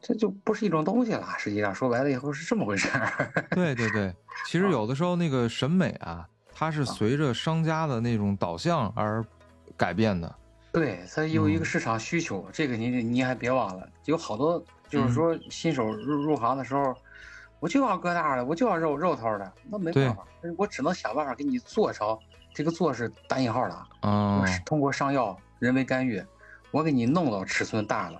[0.01, 1.27] 这就不是一种东西了。
[1.39, 3.33] 实际上说白了以后是这么回事儿。
[3.55, 4.15] 对对对，
[4.47, 6.29] 其实有的时候那个审美啊。
[6.59, 9.23] 它是随着商家的那种导向而
[9.77, 10.35] 改变的，
[10.73, 16.95] 对，它有一个市场需求，这个你你还别忘了，有好多就是说新手入入行的时候，
[17.61, 20.25] 我就要疙瘩的，我就要肉肉头的，那没办法，
[20.57, 22.19] 我只能想办法给你做成
[22.55, 26.25] 这个做是单引号的啊，通过上药人为干预，
[26.71, 28.19] 我给你弄到尺寸大了，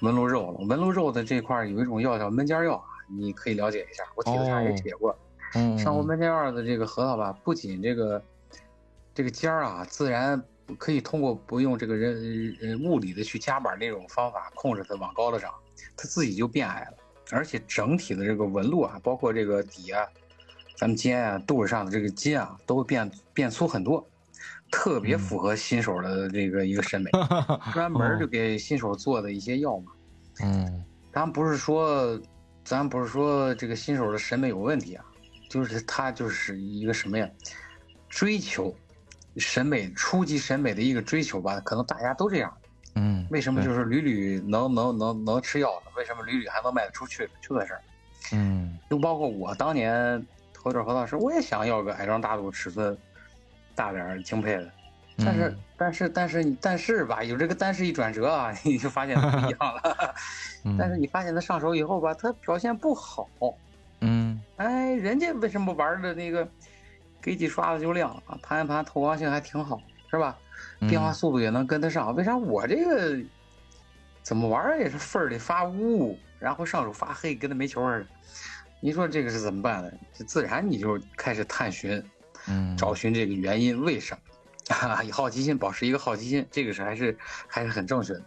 [0.00, 5.16] 纹路肉了，纹路肉的这块有一种药叫门尖药，你可以了解一下，我帖子上也写过。
[5.78, 8.22] 上过门尖二的这个核桃吧，不仅这个
[9.14, 10.42] 这个尖儿啊，自然
[10.78, 15.52] 可以通过不用这个人呃物理的去夹板那种方法控制它往高了长，
[15.96, 16.96] 它自己就变矮了，
[17.30, 20.04] 而且整体的这个纹路啊，包括这个底啊，
[20.76, 24.04] 咱们尖啊肚子上的这个筋啊，都会变变粗很多，
[24.70, 27.10] 特别符合新手的这个一个审美，
[27.72, 29.92] 专门就给新手做的一些药嘛。
[30.40, 32.20] 嗯，咱不是说
[32.64, 35.04] 咱不是说这个新手的审美有问题啊。
[35.54, 37.30] 就是他就是一个什么呀？
[38.08, 38.74] 追求
[39.36, 41.60] 审美、初级审美的一个追求吧。
[41.60, 42.52] 可能大家都这样。
[42.96, 43.24] 嗯。
[43.30, 45.92] 为什么就是屡屡能能能能吃药呢？
[45.96, 47.30] 为什么屡屡还能卖得出去？
[47.40, 47.80] 就在这儿。
[48.32, 48.76] 嗯。
[48.90, 52.98] 就包括我当年投点核桃时，我也想要个矮装大肚、尺寸
[53.76, 54.68] 大点儿、精配的。
[55.18, 60.14] 但是但是但是但是吧，有这个但是一转折啊， 你就发现不一样了。
[60.76, 63.28] 但是你发现它上手以后吧，它表现不好。
[64.00, 66.48] 嗯，哎，人家为什么玩的那个，
[67.20, 68.38] 给几刷子就亮啊？
[68.42, 69.80] 盘一盘透光性还挺好，
[70.10, 70.36] 是吧？
[70.80, 72.14] 变化速度也能跟得上。
[72.14, 73.18] 为啥我这个
[74.22, 78.06] 怎么玩也是缝儿里发乌，然后上手发黑，跟那煤球似的。
[78.80, 79.90] 你说这个是怎么办呢？
[80.12, 82.02] 就自然你就开始探寻，
[82.48, 84.20] 嗯，找寻这个原因，为什么？
[85.04, 87.16] 以好奇心保持一个好奇心，这个是还是
[87.46, 88.22] 还是很正确的。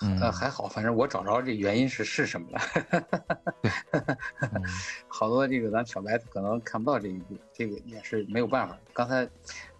[0.00, 0.18] 嗯。
[0.20, 2.60] 呃，还好，反正我找着这原因是是什么了。
[4.40, 4.62] 嗯。
[5.08, 8.76] 好多这个咱小白可能看不到这一步，这个也是没有办法。
[8.92, 9.28] 刚才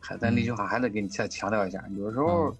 [0.00, 2.56] 还咱那句话还得给你再强调一下，有时候嗯。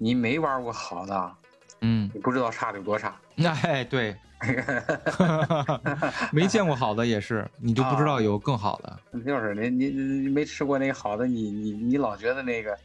[0.00, 1.32] 你没玩过好的，
[1.80, 3.20] 嗯，你不知道差的有多差。
[3.34, 4.16] 那哎，对，
[6.32, 8.98] 没见过好的也是，你就不知道有更好的。
[9.24, 12.76] 就是你你你没吃过那个好的，你你你老觉得那个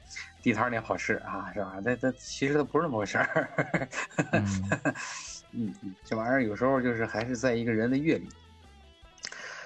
[0.41, 1.75] 地摊那好吃啊，是吧？
[1.83, 3.49] 那那其实它不是那么回事儿。
[4.33, 4.45] 嗯
[5.53, 8.27] 嗯 嗯，这玩意儿有时候就是还是在一个人的阅历，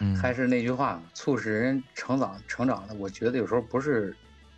[0.01, 4.13] 嗯，还是那句话，促使人成长成长的，我觉得有时候不是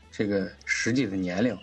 [0.09, 1.55] 这个实际的年龄，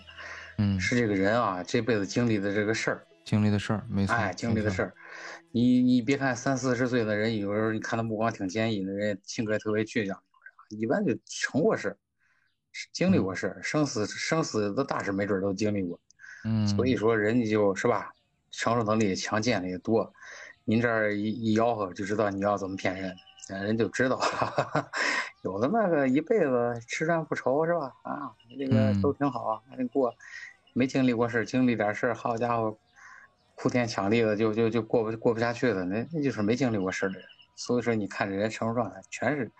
[0.59, 4.93] 嗯是这个人啊这辈子经历的这个事儿，经历的事儿，没错，哎，经历的事，儿。
[5.51, 10.21] 你你别看三四十岁的人，有时候你看他目光挺坚毅的人，性格也特别倔强，
[10.69, 11.97] 一般就成过事儿，
[12.91, 15.99] 经历过事儿，生死生死的大事没准儿都经历过。
[16.43, 18.13] 嗯，所以说人家就是吧，
[18.51, 20.13] 承受能力也强，见的也多。
[20.65, 23.15] 您这儿一一吆喝就知道你要怎么骗人，
[23.49, 24.19] 呃人就知道。
[25.43, 27.93] 有的那个一辈子吃穿不愁是吧？
[28.03, 30.13] 啊，这个嗯都挺好啊，还得过。
[30.73, 32.77] 没经历过事儿，经历点事儿，好家伙，
[33.59, 37.27] 哭天抢地的就就就过不过不下去了，那那就是没经历过事儿的人。
[37.55, 39.51] 所以说，你看这人成熟状态，全是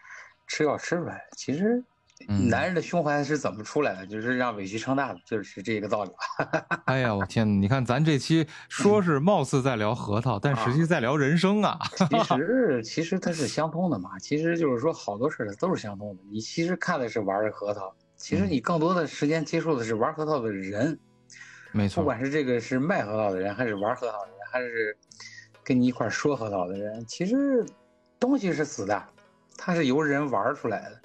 [0.46, 1.22] 吃药吃出来的。
[1.36, 1.84] 其实，
[2.28, 4.06] 嗯男人的胸怀是怎么出来的？
[4.06, 6.78] 就是让委屈撑大的，就是这个道理吧。
[6.86, 7.60] 哎呀，我天哪！
[7.60, 11.80] 你看咱这期说是貌似在聊核桃，但实际在聊人生啊。
[11.96, 12.06] 其
[12.38, 16.22] 实其实它是相通的嘛，其实就是说好多事儿它都是相通的。
[16.32, 21.07] 你其实看的是玩儿核桃，其实你更多的时间接触的是玩核桃的人，不
[21.72, 24.98] 没错，不管是这个是卖核桃的人，还是玩核桃的人，还是
[25.64, 27.66] 跟你一块说核桃的人，其实
[28.20, 29.04] 东西是死的，
[29.58, 31.02] 它是由人玩出来的。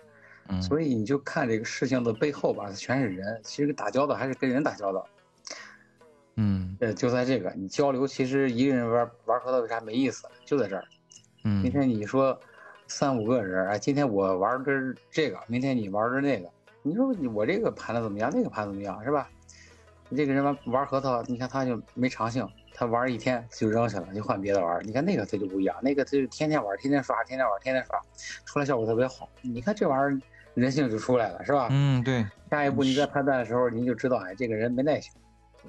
[0.49, 3.41] 嗯，所以你就看这个事情的背后吧，它全是人。
[3.45, 5.07] 其实打交道还是跟人打交道。
[6.37, 10.27] 嗯呃，就在这个你交流，其实一个人玩玩核桃为啥没意思？
[10.45, 10.85] 就在这儿。
[11.45, 12.39] 嗯今天你说
[12.87, 16.49] 三五个人，哎，今天我玩根这个，明天你玩的那个，
[16.83, 19.29] 你说你我这个盘的怎么样，那个盘怎么样，是吧？
[20.13, 24.79] 你这个人玩玩核桃，你看他就没长性，他玩一天就扔下了，就换别的玩。
[24.87, 27.99] 你看那个他就不一样，那个他就天天玩，天天刷，天天玩，天天刷，
[28.45, 29.27] 出来效果特别好。
[29.41, 30.21] 你看这玩意儿
[30.53, 31.69] 人性就出来了，是吧？
[31.71, 35.11] 嗯，对下一步你在判断的时候，你就知道，哎，这个人没耐性。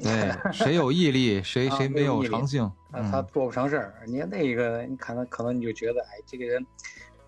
[0.02, 2.70] 对，谁有毅力，谁 啊谁没有长性。
[2.92, 3.94] 他做不成事儿。
[4.06, 6.66] 你看那个，你可能可能你就觉得，哎，这个人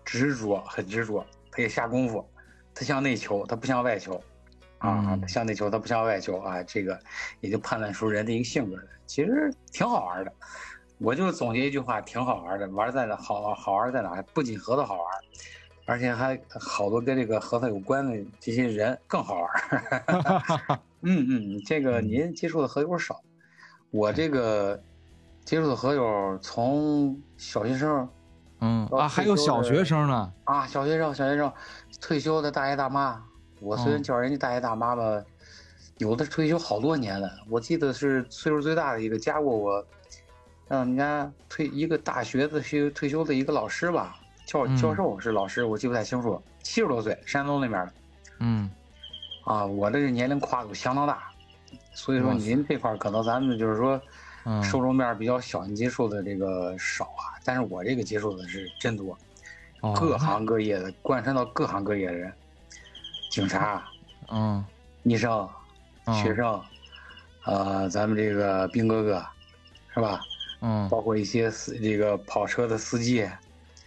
[0.04, 2.22] 执着，很执着，他也下功夫，
[2.74, 4.22] 他向内求，他不向外求，
[4.78, 6.98] 啊，嗯他像内求，他不像外求啊，这个
[7.40, 10.32] 也就判断出人的一个性格来，其实挺好玩的。
[10.98, 12.66] 我就总结一句话，挺好玩的。
[12.70, 14.22] 玩在哪好好玩在哪？
[14.32, 15.04] 不仅核桃好玩，
[15.84, 20.80] 而且还好多跟这个核桃有关的这些人更好玩。
[21.02, 23.20] 嗯嗯，这个您接触的核友少，
[23.90, 24.82] 我这个
[25.44, 28.08] 接触的核友从小学生
[28.60, 30.32] 嗯啊，还有小学生呢。
[30.44, 31.52] 啊，小学生小学生，
[32.00, 33.22] 退休的大爷大妈，
[33.60, 35.24] 我虽然嗯叫人家大爷大妈吧，
[35.98, 39.84] 有的退休好多年了，我记得是岁数最大的一个加过我，
[40.68, 47.92] 让人家退一个大学的休退休的一个老师吧，教嗯教授是老师，我记不太清楚，七十多岁，山东那边的。
[48.40, 48.70] 嗯
[49.44, 51.30] 啊，我这个年龄跨度相当大，
[51.92, 54.00] 所以说您这块可能咱们就是说
[54.44, 57.38] 嗯受众面比较小，你接触的这个少啊。
[57.44, 59.16] 但是我这个接触的是真多，
[59.80, 62.32] 哦各行各业的，贯穿到各行各业的人，
[63.36, 63.86] 警察、
[64.32, 64.64] 嗯
[65.02, 65.46] 医生、
[66.06, 66.58] 嗯学生，
[67.44, 69.26] 呃，咱们这个兵哥哥，
[69.92, 70.22] 是吧？
[70.62, 73.28] 嗯包括一些司这个跑车的司机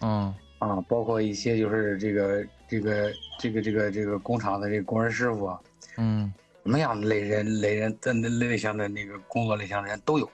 [0.02, 5.58] 嗯啊，包括一些就是这个这个这个这个这个工厂的这个工人师傅，
[5.96, 6.32] 嗯
[6.62, 10.30] 什么样的类人、类人的类型的那个工作类型的人都有，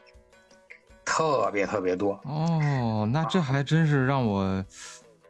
[1.07, 2.21] 特别特别多。
[2.25, 4.43] 哦，那这还真是让我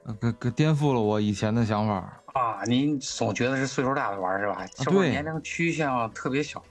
[0.06, 2.20] 呃给给颠覆了我以前的想法。
[2.36, 4.66] 啊，您总觉得是岁数大的玩是吧？
[4.74, 6.62] 这会儿对年龄趋向特别小，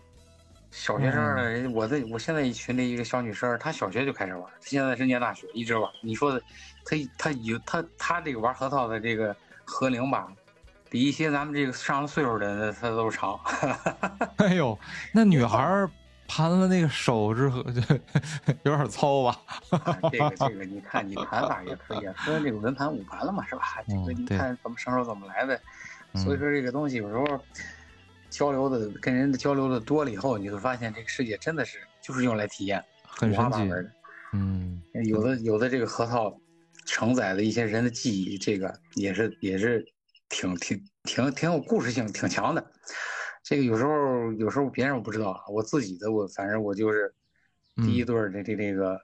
[0.69, 5.91] 小学生儿呢，人我在我现在一群里一个小女生，她小学就开始玩，她现在是念大学，一直玩。
[6.03, 6.39] 你说的，
[6.85, 10.27] 她她有她她这个玩核桃的这个合龄吧，
[10.87, 13.39] 比一些咱们这个上了岁数的人她都长。
[14.37, 14.77] 哎呦，
[15.11, 15.89] 那女孩儿
[16.27, 17.81] 盘了那个手之后， 就
[18.63, 19.39] 有点糙吧？
[19.69, 23.61] 啊， 这个这个，你看你盘法也可以，啊，分这个文盘武盘了嘛，是吧？
[23.87, 25.59] 这个你看怎么上手怎么来的。
[26.15, 27.25] 所以嗯说这个东西有时候
[28.29, 32.83] 交流的跟人的交流的多了以后，你会发现这个世界真的是就是用来体验。
[33.03, 33.69] 很神奇。
[34.33, 36.35] 嗯，有的有的这个核桃
[36.85, 39.85] 承载的一些人的记忆，这个也是也是
[40.29, 42.65] 挺挺挺挺有故事性，挺强的。
[43.47, 47.13] 这个有时候有时候别人我不知道，我自己的我反正我就是
[47.75, 48.99] 第一对的这这个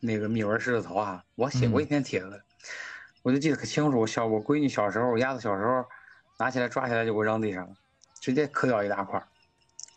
[0.00, 2.42] 那个密纹狮子头啊，我写过一篇帖子，
[3.22, 4.00] 我就记得可清楚。
[4.00, 5.84] 我小我闺女小时候，我丫头小时候
[6.40, 7.74] 拿起来抓起来就给我扔地上了，
[8.20, 9.24] 直接磕掉一大块。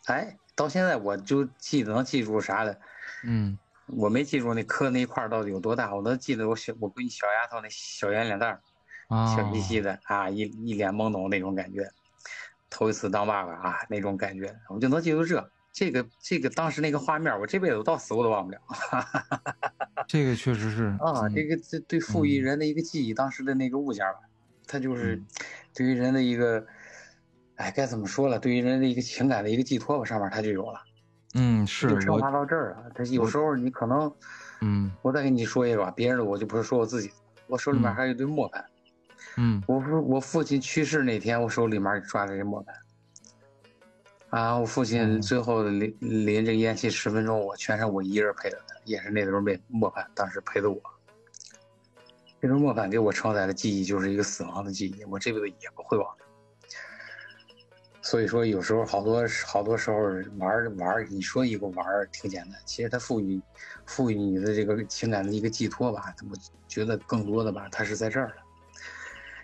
[0.04, 2.80] 哎，到现在我就记得能记住啥的，
[3.24, 3.58] 嗯。
[3.96, 11.90] 我没记住那磕那一块到底有多大，我能记得我小我闺女小丫头那小圆脸蛋儿，小兮兮的啊，一一脸懵懂那种感觉，
[12.70, 18.58] 头一次当爸爸啊那种感觉，我就能记住这这个这个当时那个画面，我这辈子到死我都忘不了。
[20.08, 24.20] 这个确实是啊，这个这对赋予人的一个记忆，当时的那个物件吧，
[24.66, 25.20] 它就是
[25.74, 26.64] 对于人的一个，
[27.56, 30.80] 哎该怎么说了，对于人的一个情感的一个寄托吧，上面它就有了。
[31.34, 32.90] 嗯，是升华到这儿了。
[32.92, 34.12] 他有时候你可能，
[34.62, 37.12] 嗯，我再跟你说一个吧，别人的我就不是说我自己，
[37.46, 38.64] 我手里面还有一堆磨盘。
[39.36, 42.74] 嗯，我父我父亲去世那天，我手里面抓着这磨盘。
[44.30, 50.80] 啊，我父亲最后临临这个咽气十分钟，我全是我一人陪着他，也是那堆没磨盘，当时陪的我。
[52.40, 56.08] 这堆磨盘给我承载的记忆，就是一个死亡的记忆，我这辈子也不会忘。
[58.02, 59.96] 所以说，有时候好多好多时候
[60.38, 63.40] 玩玩，你说一个玩挺简单，其实它赋予
[63.84, 68.34] 赋予你的这个情感的一个寄托吧，我觉得更多的吧，它是在这儿了。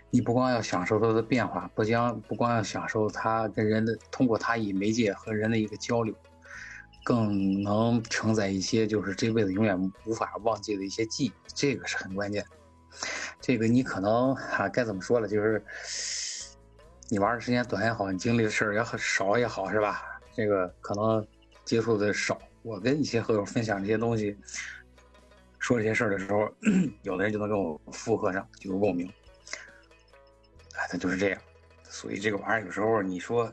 [0.09, 6.15] 你不光要享受它的变化，不将不光要享受它跟人的通过它以媒介和人的一个交流，
[7.03, 12.45] 更能承载一些就是这辈子永远无法忘记的一些记忆，这个是很关键。
[13.39, 15.63] 这个你可能啊，该怎么说了，就是。
[17.09, 20.03] 你玩的时间短也好，你经历的事儿也很少也好，是吧？
[20.35, 21.25] 这个可能
[21.63, 22.37] 接触的少。
[22.63, 24.35] 我跟一些朋友分享这些东西，
[25.57, 26.49] 说这些事儿的时候，
[27.03, 29.09] 有的人就能跟我附和上，就有共鸣。
[30.77, 31.41] 哎，他就是这样。
[31.83, 33.51] 所以这个玩意儿有时候你说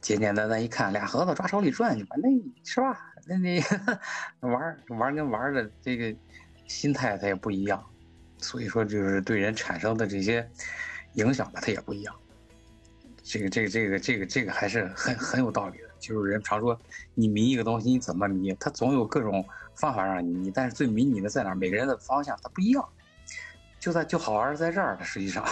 [0.00, 2.28] 简简单单一看，俩核桃抓手里转，去吧，那
[2.64, 2.98] 是吧？
[3.26, 3.62] 那你
[4.40, 6.16] 玩玩跟玩的这个
[6.66, 7.84] 心态它也不一样，
[8.38, 10.48] 所以说就是对人产生的这些
[11.14, 12.14] 影响吧，它也不一样。
[13.22, 16.80] 这个这个这个这个这个还是很很有道理的，就是人常说，
[17.14, 19.44] 你迷一个东西你怎么迷，它总有各种
[19.76, 21.54] 方法让你迷，但是最迷你的在哪？
[21.54, 22.88] 每个人的方向它不一样，
[23.80, 25.04] 就在就好玩在这儿的。
[25.04, 25.44] 实际上，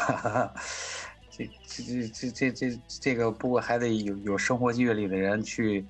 [1.31, 5.85] 这这这这这这个不过还得有有生活阅历的人去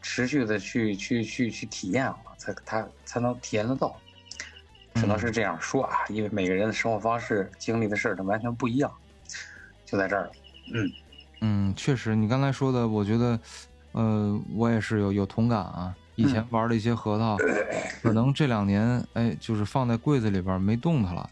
[0.00, 3.94] 持续的去去去去体验啊，才他才能体验得到。
[4.94, 8.92] 只能是这样说啊，因为每个人的生活方式、经历的事儿它完全不一样，
[9.86, 10.32] 就在这儿了，
[10.74, 10.92] 嗯。
[11.40, 13.40] 嗯，确实，你刚才说的，我觉得，
[13.92, 15.96] 呃，我也是有有同感啊。
[16.14, 17.38] 以前玩的一些核桃，
[18.02, 21.30] 可能这两年，哎，就是放在柜子里边没动它了。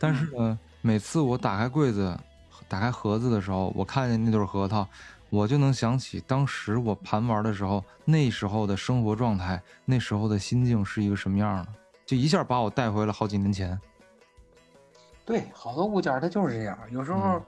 [0.00, 2.18] 但是呢，每次我打开柜子、
[2.66, 4.88] 打开盒子的时候，我看见那对核桃，
[5.28, 11.68] 我就能想起当时我盘玩的时候，那时候的生活状态，那时候的心境是一个什么样的，
[12.06, 13.78] 就一下把我带回了好几年前。
[15.24, 17.40] 对，好多物件它就是这样，有时候。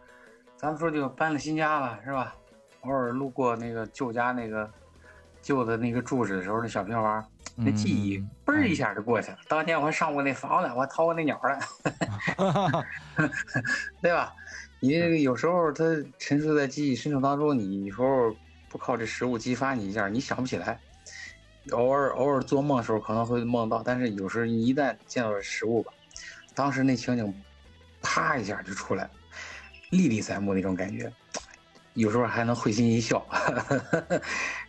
[0.55, 2.36] 咱们说就搬了新家了，是吧？
[2.82, 4.70] 偶尔路过那个旧家那个
[5.40, 7.26] 旧的那个住址的时候，那小平房，
[7.64, 9.38] 那记忆嘣儿一下就过去了。
[9.48, 12.84] 当天我还上过那房子，我还掏过那鸟了，
[14.02, 14.32] 对吧？
[14.80, 15.84] 你有时候它
[16.18, 18.34] 沉睡在记忆深处当中，你有时候
[18.68, 20.80] 不靠这食物激发你一下，你想不起来。
[21.70, 25.92] 偶尔偶尔做梦的时候可能会梦到，但是有时候你一旦见到食物吧，
[26.54, 27.32] 当时那情景，
[28.02, 29.10] 啪一下就出来了。
[29.90, 31.12] 历历在目那种感觉，
[31.94, 33.24] 有时候还能会心一笑。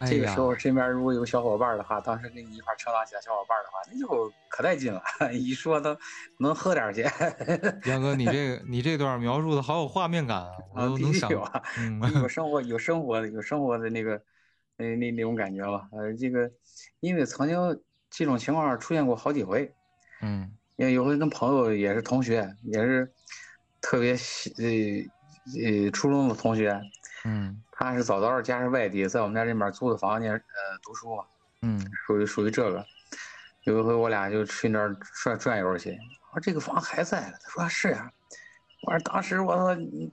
[0.08, 5.02] 这个时候身边如果有小伙伴的话，当时跟你一块成长起来小伙伴的话，那就可带劲了。
[5.34, 5.98] 一说都
[6.40, 7.02] 能喝点去。
[7.90, 10.52] 杨哥，你这个你这段描述的好有画面感啊！
[10.74, 11.30] 我都能想。
[11.78, 14.22] 嗯，有 生活有生活的有生活的那个
[14.78, 15.88] 那那那种感觉吧。
[15.92, 16.52] 呃，这个
[17.00, 19.74] 因为曾经这种情况出现过好几回。
[20.22, 23.12] 嗯，有有回跟朋友也是同学，也是。
[23.86, 26.82] 特别呃呃初中的同学，
[27.26, 30.42] 嗯，他是早早的家是外地，在我们家这边租的房间呃
[30.82, 31.24] 读书嘛，
[31.62, 32.86] 嗯，属于属于这个。
[33.64, 35.98] 有一回我俩就去那儿转转悠去，
[36.32, 38.12] 我说这个房还在了，他说是呀。
[38.82, 40.12] 我说当时我说你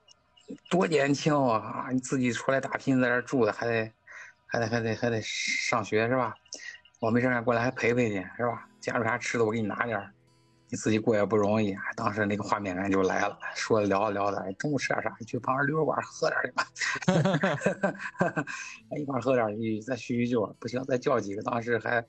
[0.69, 3.93] 多年轻啊，你自己出来打拼在这住的，还得
[4.47, 6.33] 还得还得还得上学是吧？
[7.01, 8.69] 我没事干过来还陪陪你是吧？
[8.81, 10.13] 家里啥吃的我给你拿点儿。
[10.71, 13.37] 你自己过也不容易，当时那个画面感就来了。
[13.57, 15.11] 说聊着聊着，中午吃点啥？
[15.27, 16.64] 去旁边溜溜弯，喝点去吧。
[18.97, 20.47] 一块喝点去，再叙叙旧。
[20.61, 21.43] 不行，再叫几个。
[21.43, 22.05] 当时还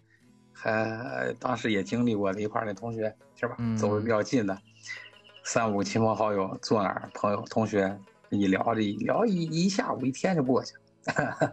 [0.53, 3.55] 还当时也经历过的一块儿的同学是吧？
[3.57, 4.55] 嗯走的比较近的，
[5.43, 7.99] 三五亲朋好友坐那儿，朋友同学
[8.29, 11.51] 一聊这一聊一一下午一天就过去了，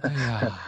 [0.02, 0.58] 哎呀，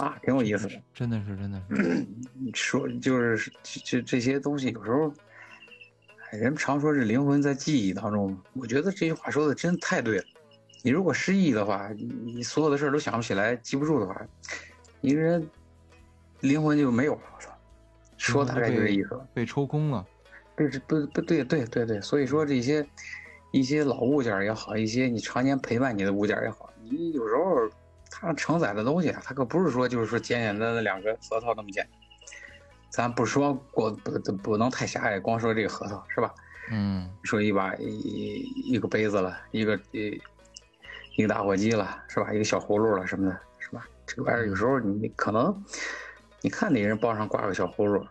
[0.00, 0.74] 啊，挺有意思的。
[0.94, 5.12] 真的是，真的是，你说就是这这这些东西，有时候，
[6.30, 10.24] 哎人们常说是灵魂在记忆当中，我觉得这句话说的真太对了。
[10.82, 14.20] 你如果失忆的话，你你所有的事儿都想不起来、记不住的话，
[15.00, 15.46] 一个人
[16.40, 17.20] 灵魂就没有了。
[17.36, 17.50] 我操，
[18.16, 19.28] 说大概就这意思了。
[19.34, 20.04] 被抽空了。
[20.56, 22.84] 对，这不不对对对对，所以说这些
[23.52, 27.70] 一些老物件也好，一些你常年陪伴你的物件也好，你有时候
[28.22, 32.00] 它承载的东西啊，它可不是说就是说简简单单两个核桃那么简单。
[32.88, 36.32] 咱不说过不不不能太狭隘，光说这个核桃是吧？
[36.70, 40.20] 嗯说一把一一个杯子了，一个一
[41.16, 42.32] 一个打火机了，是吧？
[42.32, 43.84] 一个小葫芦了什么的，是吧？
[44.06, 45.64] 这个玩意儿有时候你可能
[46.40, 48.06] 你看那人包上挂个小葫芦，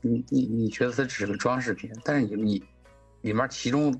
[0.00, 2.64] 你你你觉得它只是个装饰品，但是你你
[3.20, 3.94] 里面其中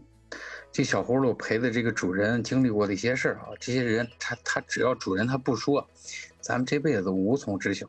[0.72, 5.86] 这小葫芦陪的这个主人经历过的一些事儿啊，这些人他他只要主人他不说，
[6.40, 7.86] 咱们这辈子都无从知晓。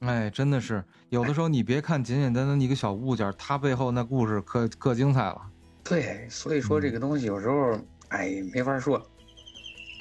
[0.00, 5.40] 哎，真的是有的时候，你别看简简单单的一个小物件，它背后那故事可可精彩了。
[5.84, 7.78] 对，所以说这个东西有时候，
[8.08, 9.00] 哎，没法说。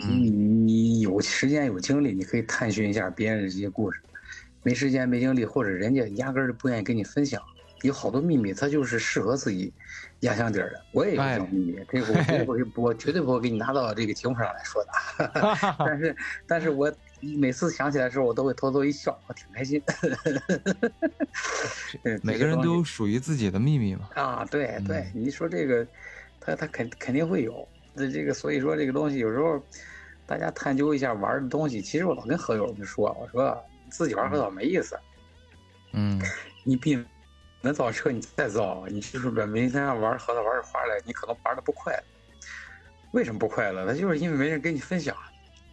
[0.01, 3.97] 嗯你你有时间有精力，你可以探寻一下别人的这些故事；
[4.63, 7.41] 没时间没精力，或者人家压根儿就不愿意跟你分享，
[7.82, 9.71] 有好多秘密，它就是适合自己
[10.21, 10.82] 压箱底儿的。
[10.91, 14.91] 我也有这种秘密，这个我 绝对不会，我绝对不会给你拿到这个节目上来说的。
[15.78, 16.15] 但是，
[16.47, 19.82] 但是我每次想起来的时候，我都会偷偷一笑，我挺开心。
[22.23, 24.09] 每 个人都有属于自己的秘密嘛。
[24.15, 25.86] 啊，对对嗯，你说这个，
[26.39, 27.67] 他他肯肯定会有。
[27.93, 29.61] 那这个，所以说这个东西有时候
[30.26, 31.82] 大家探究一下玩的东西。
[31.82, 33.57] 其实我老跟何友们说，我说
[33.89, 34.97] 自己玩核桃没意思，
[35.93, 36.19] 嗯
[36.63, 37.01] 你比
[37.66, 42.03] 那造车你再造，你就是把每天玩核桃玩出花来，你可能玩的不快乐。
[43.11, 43.84] 为什么不快乐？
[43.86, 45.18] 那就是因为没人跟你分享，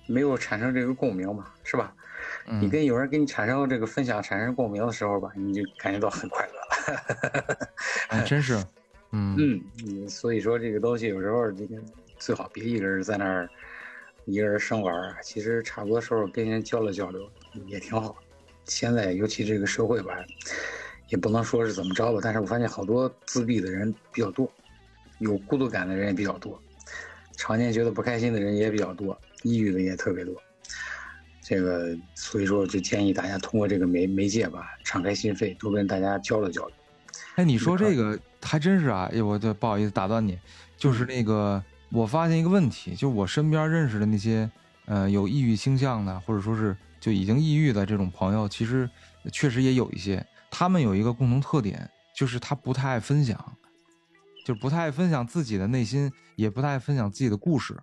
[0.07, 1.95] 没有产生这个共鸣嘛，是吧？
[2.47, 7.69] 你嗯，跟有人跟你产生这个分享、产生共鸣的时候吧，你就感觉到很快乐了。
[8.09, 8.55] 哎，真是，
[9.13, 11.77] 嗯嗯，嗯，所以说这个东西有时候这个
[12.19, 13.47] 最好别一个人在那儿
[14.25, 17.29] 一个人生玩其实差不多时候跟人交流交流
[17.67, 18.17] 也挺好。
[18.65, 20.17] 现在尤其这个社会吧，
[21.13, 24.51] 也不能说是怎么着吧，但是我发现好多自闭的人比较多，
[25.19, 26.59] 有孤独感的人也比较多，
[27.37, 30.35] 常年觉得不开心的人也比较多，抑郁的也特别多。
[31.43, 36.73] 这个所以说就建议大家通过这个媒媒介吧，敞开心扉，多跟大家交流交流。
[37.35, 39.11] 哎，你说这个还真是啊！
[39.13, 40.39] 哎，我就不好意思打断你，
[40.79, 44.51] 就是那个我发现一个问题，就我身边认识的那些
[44.87, 48.89] 呃有抑郁倾向的，或者说是就已经抑郁的这种朋友，其实
[49.31, 53.57] 确实也有一些，他们有一个共同特点，就是他不太爱分享，
[54.45, 57.75] 就不太爱分享自己的内心，也不太爱分享自己的故事，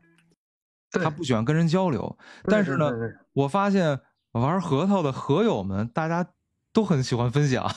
[0.91, 2.15] 他不喜欢跟人交流。
[2.43, 2.91] 但是呢，
[3.33, 3.99] 我发现
[4.33, 6.25] 玩核桃的核友们，大家
[6.71, 7.69] 都很喜欢分享，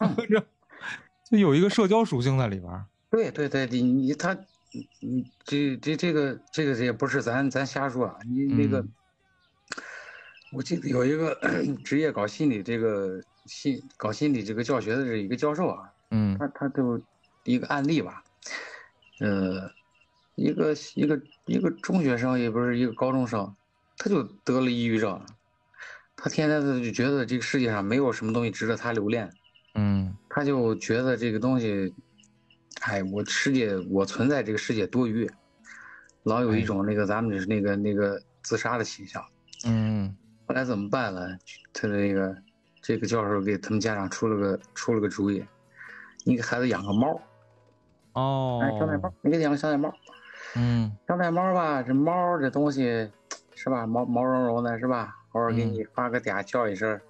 [0.00, 0.16] 嗯。
[0.28, 0.42] 就
[1.30, 2.84] 就有一个社交属性在里边。
[3.10, 4.34] 对对对，你你他，
[4.72, 8.92] 你你这这这个这个也不是咱咱瞎说啊，你那个，嗯。
[10.52, 11.36] 我记得有一个
[11.84, 17.00] 职业搞心理这个心搞心理这个教学的这一个教授啊，嗯他他就
[17.44, 18.22] 一个案例吧，
[19.20, 19.70] 呃，
[20.34, 23.54] 一个一个一个中学生也不是一个高中生，
[23.98, 25.20] 他就得了抑郁症，
[26.16, 29.30] 他天天的就觉得这个世界上没有什么东西值得他留恋。
[29.74, 31.92] 嗯他就觉得这个东西，
[32.80, 35.30] 哎，我世界我存在这个世界多余，
[36.22, 39.24] 老有一种那个咱们就是那个那个自杀的倾向。
[39.66, 40.16] 嗯
[40.46, 41.38] 后来怎么办呢？
[41.72, 42.36] 他那个
[42.86, 45.42] 这个教授给他们家长出了个出了个主意，
[46.22, 47.18] 你给孩子养个猫，
[48.12, 49.90] 哦，哎，小奶猫，你给他养个小奶猫。
[50.56, 53.10] 嗯小奶猫吧，这猫这东西
[53.54, 53.86] 是吧？
[53.86, 55.16] 毛毛茸茸的，是吧？
[55.32, 57.00] 偶尔给你发个嗲叫一声，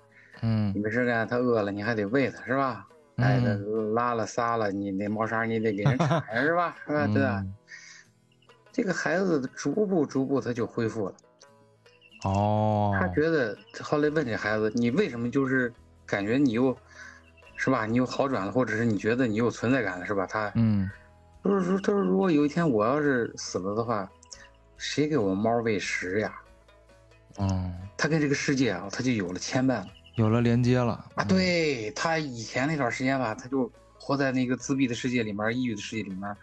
[0.43, 2.87] 嗯你没事干，它饿了你还得喂它，是吧？
[3.17, 3.41] 哎，
[3.95, 6.77] 拉了撒了，你那猫砂你得给人铲呀， 是吧？
[6.87, 7.07] 是吧？
[7.09, 7.41] 对吧？
[7.45, 7.55] 嗯
[8.71, 11.15] 这个孩子逐步逐步他就恢复了。
[12.25, 15.73] 哦，他觉得后来问这孩子，你为什么就是
[16.07, 16.77] 感觉你又，
[17.57, 17.87] 是吧？
[17.87, 20.27] 你又好转了，或者是你觉得你有存在感了，是吧？
[20.27, 20.91] 他嗯
[21.45, 24.11] 就是说，他说如果有一天我要是死了的话，
[24.77, 26.35] 谁给我猫喂食呀？
[27.39, 29.87] 嗯，他跟这个世界啊，他就有了牵绊了。
[30.15, 36.35] 有了连接了啊，，对他以前那段时间吧，他就活在那个自闭的世界里面，抑郁的世界里面，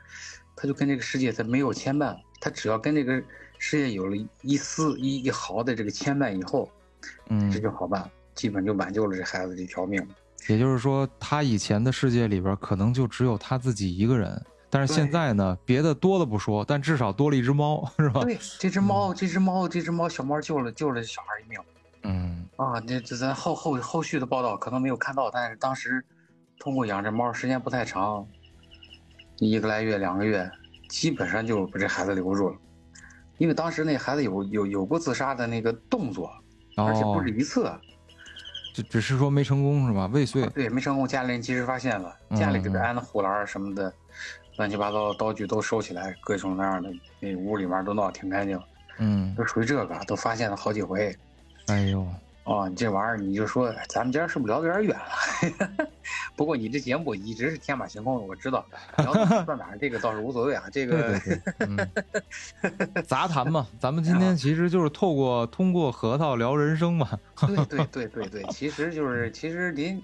[0.56, 3.24] 他就跟这个世界他没有牵绊，他只要跟这个
[3.64, 6.68] 世界有了一丝一一毫的这个牵绊以后，
[7.30, 8.10] 嗯这就好办了。
[8.34, 10.04] 基本就挽救了这孩子这条命。
[10.50, 18.24] 也就是说，他以前的世界里边可能就只有他自己一个人，但是现在呢，别的多了不说，但至少多了一只猫，是吧？
[18.24, 21.60] 对，这只猫，这只猫，这只猫，小猫救了救了小孩一命。
[22.02, 26.04] 嗯啊，这这咱后后后续的报道可能没有看到，但是当时
[26.58, 28.26] 通过养这猫时间不太长，
[29.38, 30.50] 一个来月两个月，
[30.90, 32.56] 基本上就把这孩子留住了。
[33.42, 36.32] 因为当时那孩子有有有过自杀的那个动作，
[36.78, 37.74] 而且不止一次。
[38.72, 40.06] 只只是说没成功是吧？
[40.14, 40.46] 未遂。
[40.50, 43.92] 对，没成功，家里人及时发现了，家里给他安的护栏什么的，
[44.58, 48.62] 乱七八糟的刀具都收起来，各种那样的，那屋里面都闹得挺干净。
[49.00, 51.18] 嗯，都属于这个，都发现了好几回。
[51.66, 52.06] 哎呦，
[52.44, 54.98] 哦，你这玩意儿你就说咱们今儿是不是聊的有点远
[55.78, 55.88] 了？
[56.36, 58.66] 不过你这节目一直是天马行空的，我知道。
[58.98, 59.14] 聊
[59.44, 61.68] 到哪这个倒是无所谓啊，这个对对对，
[62.94, 67.08] 嗯， 杂谈嘛，咱们今天其实就是透过通过核桃聊人生嘛。
[67.46, 70.02] 对对对对对，其实就是其实您，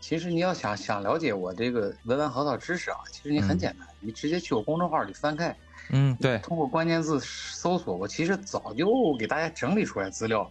[0.00, 5.54] 其实你要想想了解我这个文玩核桃知识啊，其实你很简单，你直接去我公众号里翻开。
[5.90, 10.50] 嗯，对，通过关键字搜索，我其实早就给大家整理出来资料了，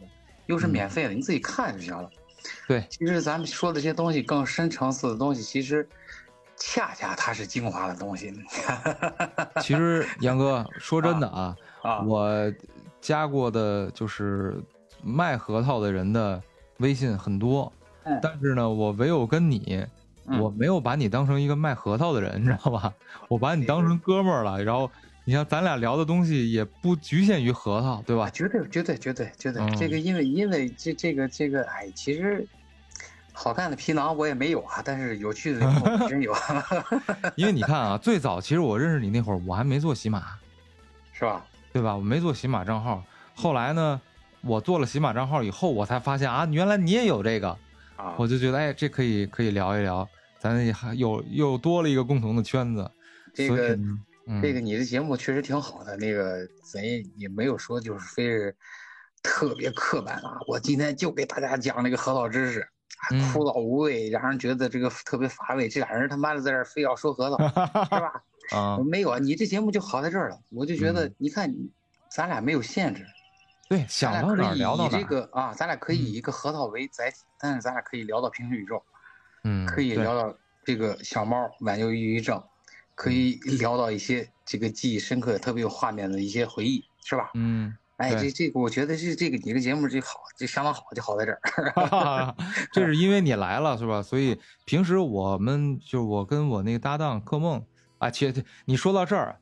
[0.52, 2.10] 又是免费的，你自己看就行了。
[2.68, 5.88] 对，其实咱们说的这些东西，更深层次的东西，其实
[6.58, 8.34] 恰恰它是精华的东西。
[9.64, 11.56] 其实杨哥说真的啊，
[12.06, 12.54] 我
[13.00, 14.62] 加过的就是
[15.02, 16.42] 卖核桃的人的
[16.80, 17.72] 微信很多，
[18.22, 19.86] 但是呢，我唯有跟你，
[20.38, 22.94] 我没有把你当成一个卖核桃的人，你知道吧？
[23.30, 24.92] 我把你当成哥们儿了，然后。
[25.24, 28.30] 你像咱俩聊的东西也不局限于核桃，对吧？
[28.32, 32.46] 绝对绝对绝对绝对，这个因为因为这这个这个，哎，其实
[33.32, 35.60] 好看的皮囊我也没有啊，但是有趣的
[36.10, 36.34] 真 有。
[37.38, 40.24] 因为你看啊，最早其实我认识你那会儿，我还没做喜马，
[41.14, 41.46] 是吧？
[41.72, 41.96] 对吧？
[41.96, 43.04] 我没做喜马账号，
[43.36, 44.02] 后来呢，
[44.42, 47.50] 我做了喜马账号以后，我才发现啊，原来你也有这个，
[47.96, 50.10] 啊，我就觉得哎，这可以可以聊一聊，
[50.40, 52.90] 咱也还有又多了一个共同的圈子，
[53.36, 53.78] 这个。
[54.42, 56.84] 这个你的节目确实挺好的，那个咱
[57.18, 58.56] 也没有说就是非是
[59.24, 60.38] 特别刻板啊。
[60.48, 62.68] 我今天就给大家讲那个核桃知识，
[63.34, 65.68] 枯燥无味，让人觉得这个特别乏味。
[65.68, 67.38] 这俩人他妈的在这非要说核桃，
[67.86, 68.24] 是吧？
[68.52, 70.40] 啊，没有啊，你这节目就好在这儿了。
[70.50, 71.54] 我就觉得，你看，
[72.10, 73.06] 咱俩没有限制，
[73.70, 74.98] 对，想到哪聊到哪。
[74.98, 78.84] 这个啊，咱俩可以以一个核桃为载体，但是咱俩可以聊到平行宇宙，
[79.46, 82.44] 嗯，可以聊到这个小猫挽救抑郁症。
[82.96, 87.32] 可以聊到一些这个记忆深刻、特别有画面的一些回忆，是吧？
[87.34, 91.40] 嗯，哎，这这个我觉得是这个你的节目这好，这相当好，就好在这儿。
[92.72, 94.02] 这是因为你来了，是吧？
[94.02, 97.64] 所以平时我们就我跟我那个搭档柯梦
[97.98, 99.40] 啊，其实你说到这儿，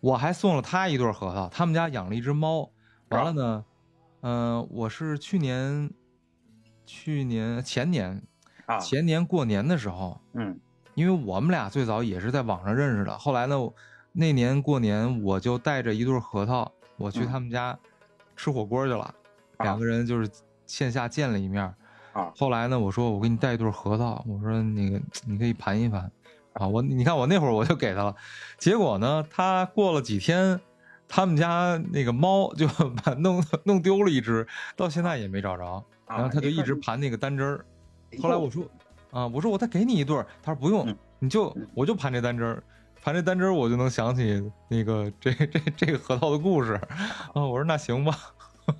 [0.00, 1.48] 我还送了他一对核桃。
[1.48, 2.70] 他们家养了一只猫，
[3.08, 3.64] 完了呢，
[4.22, 5.90] 嗯，我是去年、
[6.86, 8.22] 去年前年
[8.66, 10.60] 啊，前年过年的时候，嗯。
[11.00, 13.56] 因为我们俩最早也是在网上认识的，后来呢，
[14.12, 17.74] 那年过年我就带着一对核桃，我去他们家
[18.36, 19.14] 吃火锅去了，
[19.60, 20.30] 两个人就是
[20.66, 21.64] 线下见了一面。
[22.12, 26.12] 啊，后来呢，我说我给你带一对核桃，我说那个你可以盘一盘。
[26.52, 28.14] 啊，我你看我那会儿我就给他了，
[28.58, 30.60] 结果呢，他过了几天，
[31.08, 32.68] 他们家那个猫就
[33.02, 34.46] 把弄弄丢了一只，
[34.76, 37.64] 到现在也没找着，然后他就一直盘那个单只儿。
[38.20, 38.62] 后来我说。
[39.10, 39.26] 啊！
[39.26, 42.62] 我说我再给你一对儿，他说不用，你就我就盘这单针儿，
[43.02, 46.74] 盘这单针儿，我就能想起那个这这这个核桃的故事。
[47.34, 48.16] 啊，我说那行吧。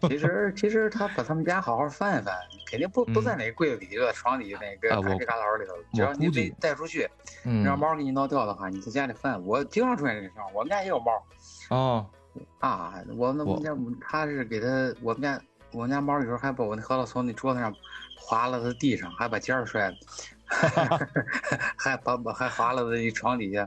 [0.02, 2.32] 其实其实他把他们家好好翻一翻，
[2.70, 5.74] 肯定不不在哪个柜子里头、床底哪个旮旯旯里头。
[5.92, 7.08] 只要你得带出去，
[7.64, 9.44] 让猫给你闹掉的话，你在家里翻。
[9.44, 11.10] 我经常出现这情况，我们家也有猫。
[11.70, 12.06] 哦。
[12.60, 15.40] 啊，我们我们家他是给他我们家
[15.72, 17.74] 我们家猫有时候还把我那核桃从那桌子上。
[18.20, 19.96] 滑了在地上，还把尖儿摔了
[21.76, 23.66] 还把把还滑了在床底下，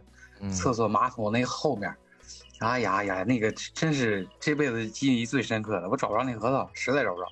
[0.51, 1.93] 厕所马桶那后面，
[2.59, 5.89] 哎呀呀，那个真是这辈子记忆最深刻的。
[5.89, 7.27] 我找不着那核桃，实在找不着。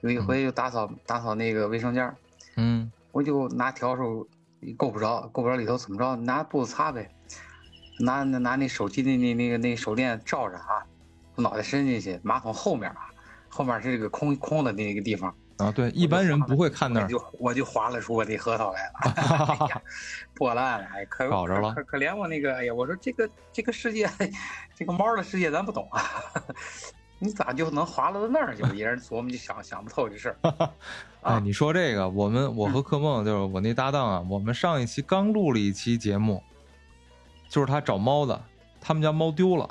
[0.00, 2.14] 有一回就打扫打扫那个卫生间，
[2.56, 4.26] 嗯，我就拿笤帚
[4.76, 6.16] 够不着，够不着里头怎么着？
[6.16, 7.10] 拿布子擦呗，
[8.00, 10.84] 拿拿拿那手机那那那个那手电照着啊，
[11.36, 13.08] 脑袋伸进去，马桶后面啊，
[13.48, 15.34] 后面是这个空空的那个地方。
[15.58, 19.82] 啊，对，一般人不会看那儿，就我就划拉出我那核桃来了，
[20.34, 24.10] 破烂了，哎，可搞着了，可可怜我那个，哎呀，我说这个这个世界，
[24.74, 26.02] 这个猫的世界咱不懂啊，
[27.20, 28.64] 你咋就能划拉到那儿去？
[28.64, 30.70] 别人琢磨就想想不透这事儿。
[31.22, 36.42] 哎，你说这个，我们我和柯梦就是我那搭档啊，我们上一期刚录了一期节目，
[37.48, 38.42] 就是他找猫的，
[38.80, 39.70] 他们家猫丢了，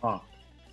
[0.00, 0.22] 啊，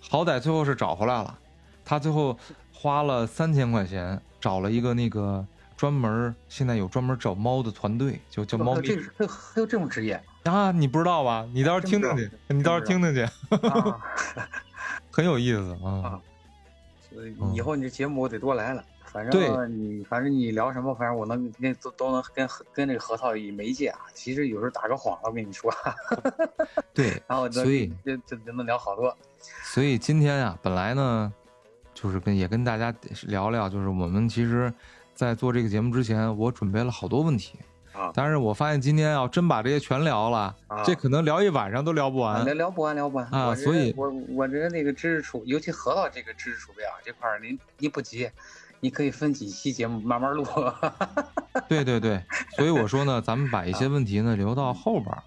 [0.08, 1.38] 好歹最后是找回来了，
[1.84, 2.36] 他最后
[2.72, 4.18] 花了三千块钱。
[4.40, 5.44] 找了一个那个
[5.76, 11.48] 专门现在有专门找猫的团队，就叫猫咪这还有还有这种职业啊，你不知道吧？
[11.52, 14.00] 你到时候听听去，你到时候听听去，啊
[15.10, 15.90] 很有意思啊。
[16.04, 16.20] 啊！
[17.10, 18.84] 所以以后你这节目我得多来了。
[19.10, 24.00] 反正你反正你聊什么，反正我能跟都都能跟跟这个核桃以媒介啊。
[24.12, 25.72] 其实有时候打个谎，我跟你说，
[26.92, 29.16] 对，然后所以这这这能聊好多。
[29.64, 31.32] 所以今天啊，本来呢，
[32.00, 32.94] 就是跟也跟大家
[33.26, 34.72] 聊聊，就是我们其实，
[35.14, 37.58] 在做这个节目之前，我准备了好多问题
[37.92, 42.44] 啊但是我发现今天要真把这些全聊了，啊这可能聊一晚上都聊不完。
[42.44, 48.30] 聊聊不完，聊不完啊所以我我觉得那个知识储，尤其核桃这个知识储备啊，这块儿您您不急，
[48.78, 50.46] 你可以分几期节目慢慢录。
[51.68, 52.22] 对对对，
[52.56, 55.20] 所以我说呢，咱们把一些问题呢留到后边儿，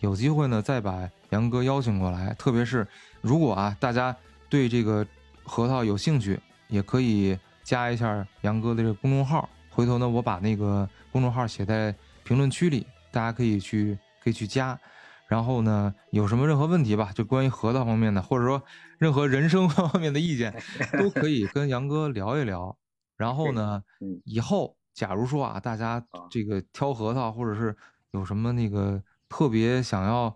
[0.00, 2.34] 有机会呢再把杨哥邀请过来。
[2.34, 2.86] 特别是
[3.22, 4.14] 如果啊大家
[4.50, 5.06] 对这个
[5.48, 6.38] 核桃有兴趣，
[6.68, 9.48] 也可以加一下杨哥的这个公众号。
[9.70, 11.94] 回头呢，我把那个公众号写在
[12.24, 14.78] 评论区里，大家可以去可以去加。
[15.28, 18.62] 然后呢，有什么任何问题吧，就关于核桃方面的，或者说
[18.98, 20.54] 任何人生方面的意见，
[20.98, 22.76] 都可以跟杨哥聊一聊。
[23.16, 27.76] 然后呢，嗯以后假如说啊，大家这个挑核桃，或者是
[28.12, 30.34] 有什么那个特别想要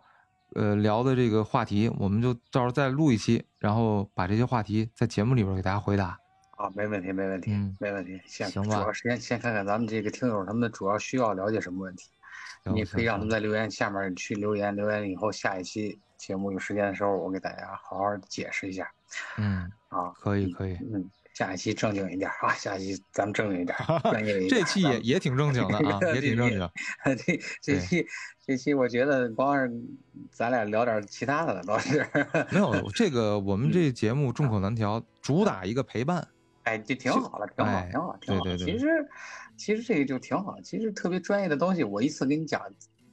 [0.55, 6.19] 呃聊的这个话题，我们就到时候再录一期，然后把这些话题在节目里边给大家回答。
[6.57, 8.21] 啊，没问题，没问题，嗯没问题。
[8.27, 12.11] 先行吧主要先先看看咱们这个听友他们主要需要了解什么问题，
[12.75, 18.93] 你可以让他们在留言下面去留言，留言以后下一期节目有时间的时候，我给大家好好解释一下
[19.39, 20.11] 嗯，啊。
[20.17, 20.75] 可以可以。
[20.93, 24.51] 嗯，下一期正经一点啊，下一期咱们正经一点，专业一点。
[24.51, 26.71] 这期也也挺正经的啊， 也挺正经。
[27.05, 28.07] 这这这期
[28.45, 29.73] 这期我觉得光是
[30.31, 32.07] 咱俩聊点其他的了，倒是。
[32.51, 36.27] 没有这个，我们这节目众口难调，主打一个陪伴。
[36.65, 38.45] 哎，就挺好了，挺好，哎挺好，挺好。
[38.45, 39.09] 对对对其实，
[39.57, 40.57] 其实这个就挺好。
[40.63, 42.63] 其实特别专业的东西，我一次给你讲，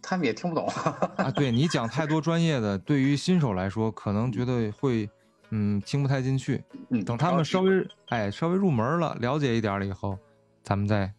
[0.01, 0.67] 他们也听不懂。
[1.15, 5.09] 啊，对你讲太多专业的，对于新手来说，可能觉得会，
[5.51, 6.63] 嗯，听不太进去。
[6.89, 10.17] 嗯，等他们稍微，哎，稍微入门了，了解一点了以后，
[10.63, 11.11] 咱们再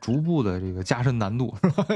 [0.00, 1.86] 逐步的这个加深难度，是吧？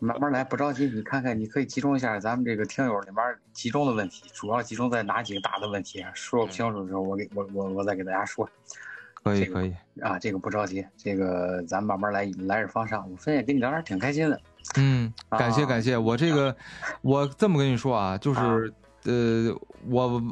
[0.00, 0.86] 慢慢来，不着急。
[0.86, 3.24] 你看看，你可以集中一下咱们这个听友里面
[3.54, 6.04] 集中的问题，主要集中在哪几个大的问题？
[6.12, 8.48] 说不清楚的时候，我给我我我再给大家说。
[9.24, 13.10] 这个可以可以，啊，这个不着急，这个咱慢慢来，来日方长。
[13.10, 14.40] 我发现跟你聊天挺开心的。
[14.76, 16.54] 嗯，感谢啊感谢，我这个，
[17.02, 18.72] 我这么跟你说啊，就是
[19.04, 19.54] 呃，
[19.88, 20.22] 我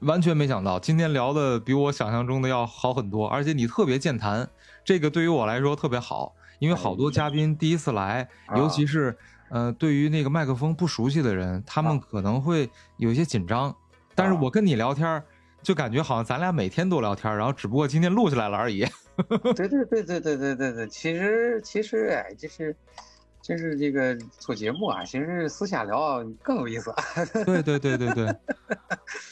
[0.00, 4.48] 完全没想到今天聊的比我想象中的要好很多，而且你特别健谈，
[4.84, 9.16] 这个对于我来说特别好，因为好多嘉宾第一次来，啊尤其是
[9.48, 13.74] 呃，对于那个麦克风不熟悉的人，他们啊可能会有一些紧张，
[14.14, 15.22] 但是啊我跟你聊天儿。
[15.62, 18.86] 就感觉好像咱俩每天都聊天儿，然后只不过今天录下来了而已。
[19.56, 22.76] 对对对对对对对对，其实其实哎，就是
[23.46, 26.92] 这是这个做节目啊，其实私下聊更有意思。
[27.46, 28.36] 对对对对对，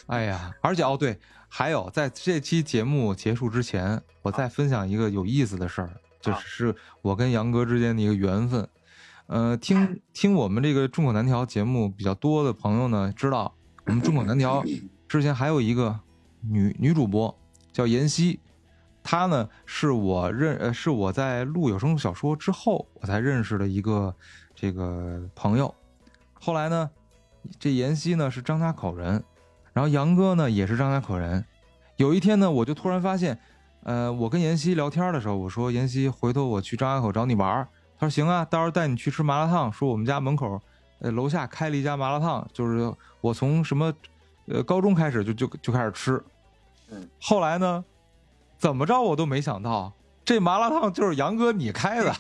[0.07, 1.19] 哎呀，而且哦对，
[1.49, 8.69] 还有在这期节目结束之前，我再分享一个有意思的事儿，就是是我跟杨哥之间的一个缘分。
[9.27, 13.53] 呃，听听我们这个众口难调节目比较多的朋友呢，知道
[13.87, 14.63] 我们众口难调
[15.09, 15.99] 之前还有一个
[16.41, 17.37] 女女主播
[17.73, 18.39] 叫妍希，
[19.05, 24.13] 她呢是我认呃是我在录有声小说之后我才认识的一个
[24.55, 25.73] 这个朋友。
[26.33, 26.91] 后来呢，
[27.59, 29.23] 这妍希呢是张家口人，
[29.73, 31.45] 然后杨哥呢也是张家口人。
[31.97, 33.39] 有一天呢，我就突然发现，
[33.83, 37.69] 呃，我跟妍希聊天的时候，我说妍希，回头我去张家口找你玩儿。
[37.99, 39.73] 他说行啊，到时候带你去吃麻辣烫。
[39.73, 40.61] 说我们家门口，
[41.01, 43.93] 呃，楼下开了一家麻辣烫，就是我从什么，
[44.49, 46.23] 呃，高中开始就就就开始吃。
[46.91, 47.85] 嗯，后来呢，
[48.59, 49.93] 怎么着我都没想到，
[50.25, 52.13] 这麻辣烫就是杨哥你开的。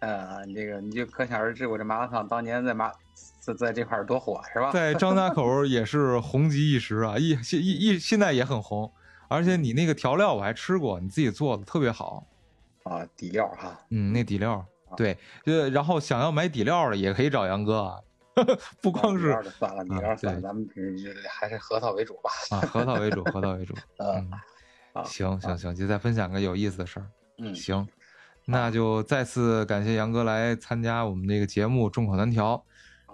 [0.00, 2.92] 呃，你这个你就可想而知，我这麻辣烫当年在麻
[3.40, 4.70] 在在这块儿多火是吧？
[4.72, 8.92] 在张家口也是红极一时啊，一现一一现在也很红。
[9.28, 12.24] 而且你那个调料我还吃过，你自己做的特别好。
[12.84, 14.64] 啊，底料哈，嗯，那底料，
[14.96, 17.98] 对，呃，然后想要买底料的也可以找杨哥啊，
[18.82, 20.68] 不光是算了，底料算了，对咱们
[21.28, 22.30] 还是核桃为主吧。
[22.50, 23.74] 啊，核桃为主，核桃为主。
[23.98, 24.30] 呃嗯，
[24.92, 27.06] 啊行行行，就再分享个有意思的事儿。
[27.38, 27.86] 嗯，行，
[28.44, 32.54] 那就再次感谢杨哥来参加我们这个节目《众口难调》。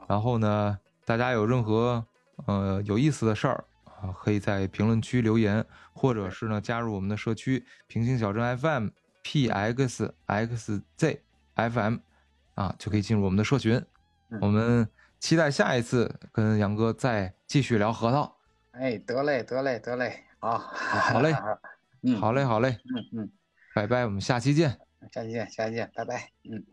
[0.08, 2.04] 然后呢，大家有任何
[2.46, 8.88] 呃有意思的事儿啊，可以在评论区留言，或者是呢加入我们的社区平行小镇 FM
[9.24, 10.10] PXXZ
[11.54, 11.96] FM
[12.54, 13.74] 啊，就可以进入我们的社群。
[14.30, 14.88] 嗯我们
[15.22, 18.36] 期待下一次跟杨哥再继续聊核桃。
[18.72, 21.32] 哎，得嘞，得嘞，得嘞，好，好嘞
[22.02, 22.70] 嗯，好嘞，好嘞，
[23.12, 23.30] 嗯嗯，
[23.72, 24.76] 拜拜，我们下期见。
[25.12, 26.28] 下期见，下期见，拜拜。
[26.42, 26.64] 嗯。